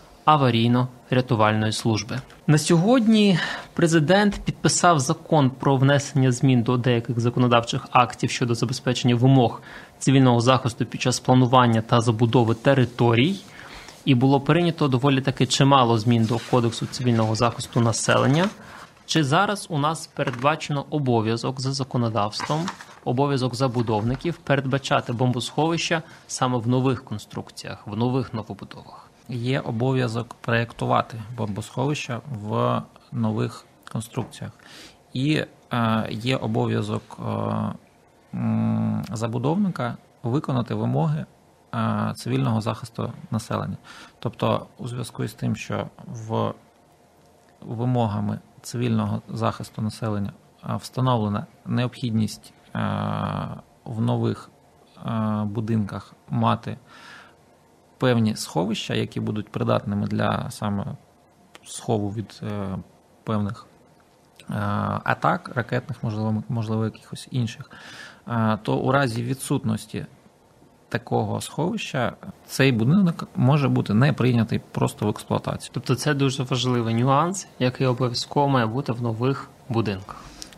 аварійно-рятувальної 1.12 1.72
служби. 1.72 2.20
На 2.48 2.58
сьогодні 2.58 3.40
президент 3.74 4.40
підписав 4.46 5.00
закон 5.00 5.50
про 5.50 5.78
внесення 5.78 6.32
змін 6.32 6.64
до 6.64 6.78
деяких 6.78 7.20
законодавчих 7.20 7.88
актів 7.92 8.30
щодо 8.30 8.56
забезпечення 8.56 9.16
вимог 9.16 9.62
цивільного 10.00 10.40
захисту 10.40 10.86
під 10.86 11.02
час 11.02 11.20
планування 11.20 11.82
та 11.82 12.02
забудови 12.02 12.56
територій. 12.56 13.36
І 14.06 14.16
було 14.16 14.42
прийнято 14.42 14.88
доволі 14.88 15.22
таки 15.22 15.46
чимало 15.46 15.98
змін 15.98 16.26
до 16.26 16.40
кодексу 16.52 16.86
цивільного 16.86 17.36
захисту 17.36 17.82
населення. 17.82 18.50
Чи 19.06 19.24
зараз 19.24 19.68
у 19.70 19.78
нас 19.78 20.08
передбачено 20.08 20.86
обов'язок 20.90 21.62
за 21.62 21.74
законодавством, 21.74 22.66
обов'язок 23.06 23.56
забудовників 23.56 24.38
передбачати 24.38 25.14
бомбосховища 25.14 26.02
саме 26.28 26.58
в 26.58 26.68
нових 26.68 27.04
конструкціях, 27.04 27.88
в 27.88 27.98
нових 27.98 28.34
новобудовах? 28.34 29.05
Є 29.30 29.60
обов'язок 29.60 30.34
проєктувати 30.42 31.22
бомбосховища 31.38 32.22
в 32.32 32.82
нових 33.12 33.66
конструкціях, 33.92 34.52
і 35.14 35.44
е, 35.74 36.08
є 36.12 36.38
обов'язок 36.38 37.18
е, 38.34 38.44
забудовника 39.12 39.98
виконати 40.24 40.74
вимоги 40.74 41.26
е, 41.76 42.14
цивільного 42.16 42.62
захисту 42.62 43.14
населення. 43.32 43.78
Тобто, 44.20 44.68
у 44.78 44.88
зв'язку 44.88 45.28
з 45.28 45.34
тим, 45.34 45.56
що 45.56 45.88
в 46.08 46.54
вимогами 47.62 48.40
цивільного 48.62 49.22
захисту 49.30 49.82
населення 49.82 50.34
встановлена 50.64 51.46
необхідність 51.66 52.54
в 53.86 54.02
нових 54.02 54.50
будинках 55.46 56.14
мати 56.30 56.78
певні 57.98 58.36
сховища, 58.36 58.94
які 58.94 59.20
будуть 59.20 59.50
придатними 59.50 60.08
для 60.08 60.52
саме 60.52 60.86
схову 61.66 62.10
від 62.10 62.42
е, 62.44 62.78
певних 63.24 63.66
е, 64.50 64.54
атак, 65.04 65.52
ракетних, 65.56 66.04
можливо, 66.04 66.44
можливо, 66.50 66.86
якихось 66.86 67.28
інших, 67.32 67.72
е, 68.28 68.58
то 68.64 68.78
у 68.78 68.92
разі 68.92 69.24
відсутності 69.24 70.06
такого 70.90 71.42
сховища 71.42 72.14
цей 72.48 72.72
будинок 72.72 73.28
може 73.36 73.70
бути 73.70 73.94
не 73.94 74.14
прийнятий 74.14 74.62
просто 74.72 75.06
в 75.06 75.10
експлуатацію. 75.10 75.72
Тобто 75.74 75.96
це 75.96 76.14
дуже 76.14 76.44
важливий 76.44 76.94
нюанс, 76.94 77.48
який 77.60 77.88
обов'язково 77.88 78.50
має 78.50 78.66
бути 78.66 78.92
в 78.92 79.02
нових 79.02 79.50
будинках. 79.70 80.16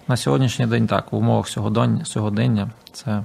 На 0.08 0.18
сьогоднішній 0.18 0.68
день 0.68 0.88
так, 0.88 1.12
в 1.12 1.16
умовах 1.16 1.48
сьогодення 2.04 2.72
це 2.92 3.24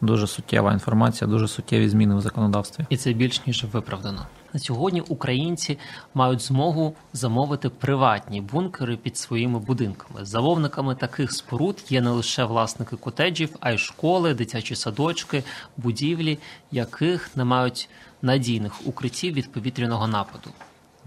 дуже 0.00 0.26
суттєва 0.26 0.72
інформація, 0.72 1.30
дуже 1.30 1.48
суттєві 1.48 1.88
зміни 1.88 2.14
в 2.14 2.20
законодавстві. 2.20 2.84
І 2.88 2.96
це 2.96 3.12
більш 3.12 3.46
ніж 3.46 3.64
виправдано. 3.64 4.26
На 4.52 4.60
сьогодні 4.60 5.00
українці 5.00 5.78
мають 6.14 6.40
змогу 6.40 6.94
замовити 7.12 7.68
приватні 7.68 8.40
бункери 8.40 8.96
під 8.96 9.16
своїми 9.16 9.58
будинками. 9.58 10.24
Замовниками 10.24 10.94
таких 10.94 11.32
споруд 11.32 11.84
є 11.88 12.00
не 12.00 12.10
лише 12.10 12.44
власники 12.44 12.96
котеджів, 12.96 13.56
а 13.60 13.72
й 13.72 13.78
школи, 13.78 14.34
дитячі 14.34 14.74
садочки, 14.74 15.44
будівлі, 15.76 16.38
яких 16.70 17.36
не 17.36 17.44
мають 17.44 17.88
надійних 18.22 18.86
укриттів 18.86 19.34
від 19.34 19.52
повітряного 19.52 20.06
нападу. 20.06 20.50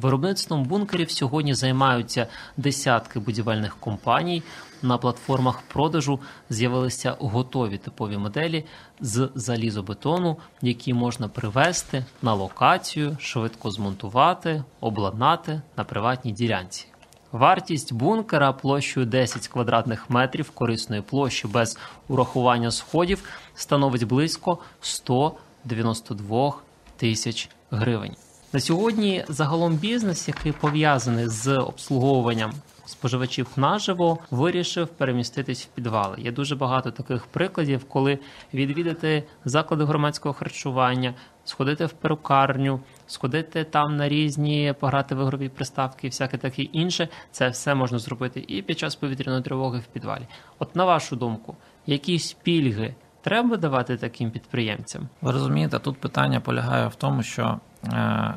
Виробництвом 0.01 0.63
бункерів 0.63 1.11
сьогодні 1.11 1.53
займаються 1.53 2.27
десятки 2.57 3.19
будівельних 3.19 3.75
компаній. 3.75 4.43
На 4.81 4.97
платформах 4.97 5.61
продажу 5.61 6.19
з'явилися 6.49 7.15
готові 7.19 7.77
типові 7.77 8.17
моделі 8.17 8.65
з 8.99 9.29
залізобетону, 9.35 10.37
які 10.61 10.93
можна 10.93 11.27
привезти 11.27 12.05
на 12.21 12.33
локацію, 12.33 13.17
швидко 13.19 13.71
змонтувати, 13.71 14.63
обладнати 14.79 15.61
на 15.77 15.83
приватній 15.83 16.31
ділянці. 16.31 16.87
Вартість 17.31 17.93
бункера 17.93 18.53
площею 18.53 19.05
10 19.05 19.47
квадратних 19.47 20.09
метрів 20.09 20.49
корисної 20.51 21.01
площі 21.01 21.47
без 21.47 21.77
урахування 22.07 22.71
сходів 22.71 23.23
становить 23.55 24.03
близько 24.03 24.57
192 24.81 26.53
тисяч 26.97 27.49
гривень. 27.71 28.15
На 28.53 28.59
сьогодні 28.59 29.25
загалом 29.27 29.75
бізнес, 29.75 30.27
який 30.27 30.51
пов'язаний 30.51 31.27
з 31.27 31.57
обслуговуванням 31.57 32.53
споживачів 32.85 33.47
наживо, 33.55 34.19
вирішив 34.31 34.87
переміститись 34.87 35.63
в 35.63 35.67
підвали. 35.67 36.17
Є 36.19 36.31
дуже 36.31 36.55
багато 36.55 36.91
таких 36.91 37.25
прикладів, 37.25 37.85
коли 37.89 38.19
відвідати 38.53 39.23
заклади 39.45 39.83
громадського 39.83 40.33
харчування, 40.33 41.13
сходити 41.45 41.85
в 41.85 41.91
перукарню, 41.91 42.79
сходити 43.07 43.63
там 43.63 43.97
на 43.97 44.09
різні, 44.09 44.73
пограти 44.79 45.15
в 45.15 45.21
ігрові 45.21 45.49
приставки 45.49 46.07
і 46.07 46.09
всяке 46.09 46.37
таке 46.37 46.61
інше. 46.61 47.07
Це 47.31 47.49
все 47.49 47.75
можна 47.75 47.99
зробити 47.99 48.45
і 48.47 48.61
під 48.61 48.79
час 48.79 48.95
повітряної 48.95 49.43
тривоги 49.43 49.79
в 49.79 49.85
підвалі. 49.85 50.27
От 50.59 50.75
на 50.75 50.85
вашу 50.85 51.15
думку, 51.15 51.55
якісь 51.85 52.33
пільги 52.33 52.95
треба 53.21 53.57
давати 53.57 53.97
таким 53.97 54.31
підприємцям? 54.31 55.09
Ви 55.21 55.31
розумієте, 55.31 55.79
тут 55.79 55.97
питання 55.97 56.39
полягає 56.39 56.87
в 56.87 56.95
тому, 56.95 57.23
що 57.23 57.59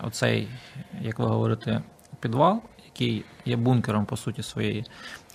оцей, 0.02 0.48
як 1.00 1.18
ви 1.18 1.26
говорите, 1.26 1.82
підвал, 2.20 2.62
який 2.84 3.24
є 3.44 3.56
бункером 3.56 4.06
по 4.06 4.16
суті 4.16 4.42
своєї, 4.42 4.84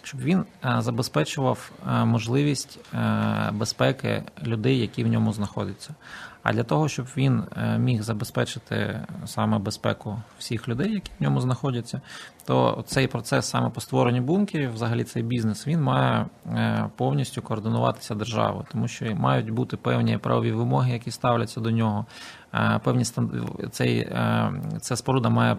щоб 0.04 0.22
він 0.22 0.46
е, 0.66 0.76
забезпечував 0.80 1.72
е, 1.88 2.06
можливість 2.06 2.80
е, 2.94 3.50
безпеки 3.54 4.24
людей, 4.44 4.80
які 4.80 5.04
в 5.04 5.08
ньому 5.08 5.34
знаходяться. 5.34 5.96
А 6.44 6.54
для 6.54 6.64
того, 6.64 6.88
щоб 6.88 7.06
він 7.18 7.44
е, 7.58 7.78
міг 7.78 8.02
забезпечити 8.02 9.00
саме 9.26 9.60
безпеку 9.60 10.22
всіх 10.40 10.68
людей, 10.68 10.94
які 10.94 11.12
в 11.20 11.24
ньому 11.24 11.42
знаходяться, 11.42 12.02
то 12.46 12.84
цей 12.88 13.08
процес 13.08 13.46
саме 13.46 13.70
по 13.70 13.82
створенню 13.82 14.22
бункерів, 14.22 14.74
взагалі 14.74 15.04
цей 15.04 15.24
бізнес, 15.24 15.68
він 15.68 15.82
має 15.82 16.26
е, 16.46 16.90
повністю 16.96 17.42
координуватися 17.42 18.16
державою, 18.16 18.66
тому 18.72 18.88
що 18.88 19.16
мають 19.16 19.50
бути 19.50 19.78
певні 19.78 20.18
правові 20.18 20.52
вимоги, 20.52 20.92
які 20.92 21.12
ставляться 21.12 21.62
до 21.62 21.72
нього. 21.72 22.06
Е, 22.54 22.80
Певні 22.84 23.04
цей, 23.72 24.10
ця 24.82 24.96
споруда 24.96 25.30
має 25.30 25.58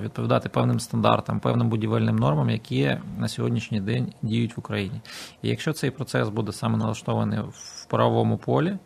відповідати 0.00 0.48
певним 0.48 0.80
стандартам, 0.80 1.40
певним 1.40 1.68
будівельним 1.68 2.16
нормам, 2.16 2.50
які 2.50 2.98
на 3.18 3.28
сьогоднішній 3.28 3.80
день 3.80 4.12
діють 4.22 4.56
в 4.56 4.60
Україні. 4.60 5.00
І 5.42 5.48
якщо 5.48 5.72
цей 5.72 5.90
процес 5.90 6.28
буде 6.28 6.52
саме 6.52 6.78
налаштований 6.78 7.40
в 7.40 7.86
правовому 7.88 8.38
полі, 8.38 8.76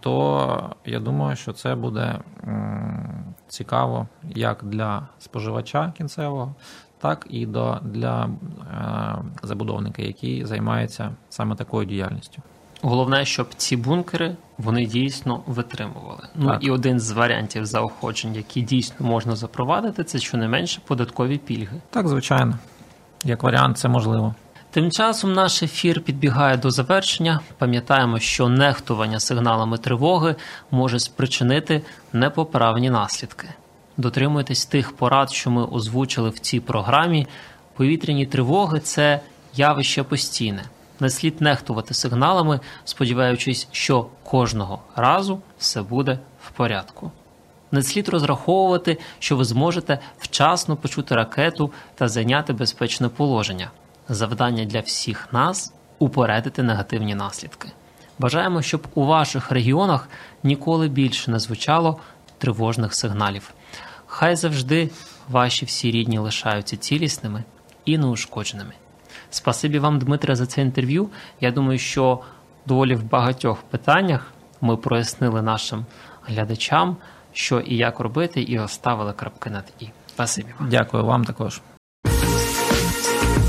то 0.00 0.76
я 0.84 1.00
думаю, 1.00 1.36
що 1.36 1.52
це 1.52 1.74
буде 1.74 2.18
цікаво 3.48 4.08
як 4.34 4.64
для 4.64 5.08
споживача 5.18 5.92
кінцевого, 5.96 6.54
так 6.98 7.26
і 7.30 7.46
до, 7.46 7.78
для 7.82 8.24
е, 8.24 9.46
забудовника, 9.46 10.02
який 10.02 10.44
займається 10.44 11.12
саме 11.28 11.56
такою 11.56 11.86
діяльністю. 11.86 12.42
Головне, 12.82 13.24
щоб 13.24 13.54
ці 13.56 13.76
бункери 13.76 14.36
вони 14.58 14.86
дійсно 14.86 15.42
витримували. 15.46 16.28
Ну 16.34 16.58
і 16.60 16.70
один 16.70 17.00
з 17.00 17.10
варіантів 17.10 17.66
заохочень, 17.66 18.34
які 18.34 18.62
дійсно 18.62 19.06
можна 19.06 19.36
запровадити, 19.36 20.04
це 20.04 20.18
щонайменше 20.18 20.80
податкові 20.86 21.38
пільги. 21.38 21.80
Так, 21.90 22.08
звичайно, 22.08 22.58
як 23.24 23.42
варіант, 23.42 23.78
це 23.78 23.88
можливо. 23.88 24.34
Тим 24.72 24.90
часом 24.90 25.32
наш 25.32 25.62
ефір 25.62 26.00
підбігає 26.00 26.56
до 26.56 26.70
завершення. 26.70 27.40
Пам'ятаємо, 27.58 28.18
що 28.18 28.48
нехтування 28.48 29.20
сигналами 29.20 29.78
тривоги 29.78 30.36
може 30.70 30.98
спричинити 30.98 31.82
непоправні 32.12 32.90
наслідки. 32.90 33.48
Дотримуйтесь 33.96 34.66
тих 34.66 34.96
порад, 34.96 35.30
що 35.30 35.50
ми 35.50 35.64
озвучили 35.64 36.30
в 36.30 36.38
цій 36.38 36.60
програмі. 36.60 37.26
Повітряні 37.76 38.26
тривоги 38.26 38.80
це 38.80 39.20
явище 39.54 40.02
постійне. 40.02 40.64
Не 41.00 41.10
слід 41.10 41.40
нехтувати 41.40 41.94
сигналами, 41.94 42.60
сподіваючись, 42.84 43.68
що 43.72 44.06
кожного 44.22 44.82
разу 44.96 45.40
все 45.58 45.82
буде 45.82 46.18
в 46.42 46.50
порядку. 46.50 47.10
Не 47.72 47.82
слід 47.82 48.08
розраховувати, 48.08 48.98
що 49.18 49.36
ви 49.36 49.44
зможете 49.44 49.98
вчасно 50.18 50.76
почути 50.76 51.14
ракету 51.14 51.72
та 51.94 52.08
зайняти 52.08 52.52
безпечне 52.52 53.08
положення. 53.08 53.70
Завдання 54.12 54.64
для 54.64 54.80
всіх 54.80 55.32
нас 55.32 55.74
упередити 55.98 56.62
негативні 56.62 57.14
наслідки. 57.14 57.68
Бажаємо, 58.18 58.62
щоб 58.62 58.86
у 58.94 59.06
ваших 59.06 59.50
регіонах 59.50 60.08
ніколи 60.42 60.88
більше 60.88 61.30
не 61.30 61.38
звучало 61.38 62.00
тривожних 62.38 62.94
сигналів. 62.94 63.54
Хай 64.06 64.36
завжди 64.36 64.90
ваші 65.28 65.64
всі 65.64 65.90
рідні 65.90 66.18
лишаються 66.18 66.76
цілісними 66.76 67.44
і 67.84 67.98
неушкодженими. 67.98 68.72
Спасибі 69.30 69.78
вам, 69.78 69.98
Дмитре, 69.98 70.36
за 70.36 70.46
це 70.46 70.62
інтерв'ю. 70.62 71.08
Я 71.40 71.50
думаю, 71.50 71.78
що 71.78 72.20
доволі 72.66 72.94
в 72.94 73.02
багатьох 73.02 73.62
питаннях 73.62 74.32
ми 74.60 74.76
прояснили 74.76 75.42
нашим 75.42 75.86
глядачам, 76.22 76.96
що 77.32 77.60
і 77.60 77.76
як 77.76 78.00
робити, 78.00 78.42
і 78.42 78.58
оставили 78.58 79.12
крапки 79.12 79.50
над 79.50 79.64
і. 79.80 79.88
Спасибі 80.06 80.48
вам. 80.58 80.68
Дякую 80.70 81.04
вам 81.04 81.24
також. 81.24 81.60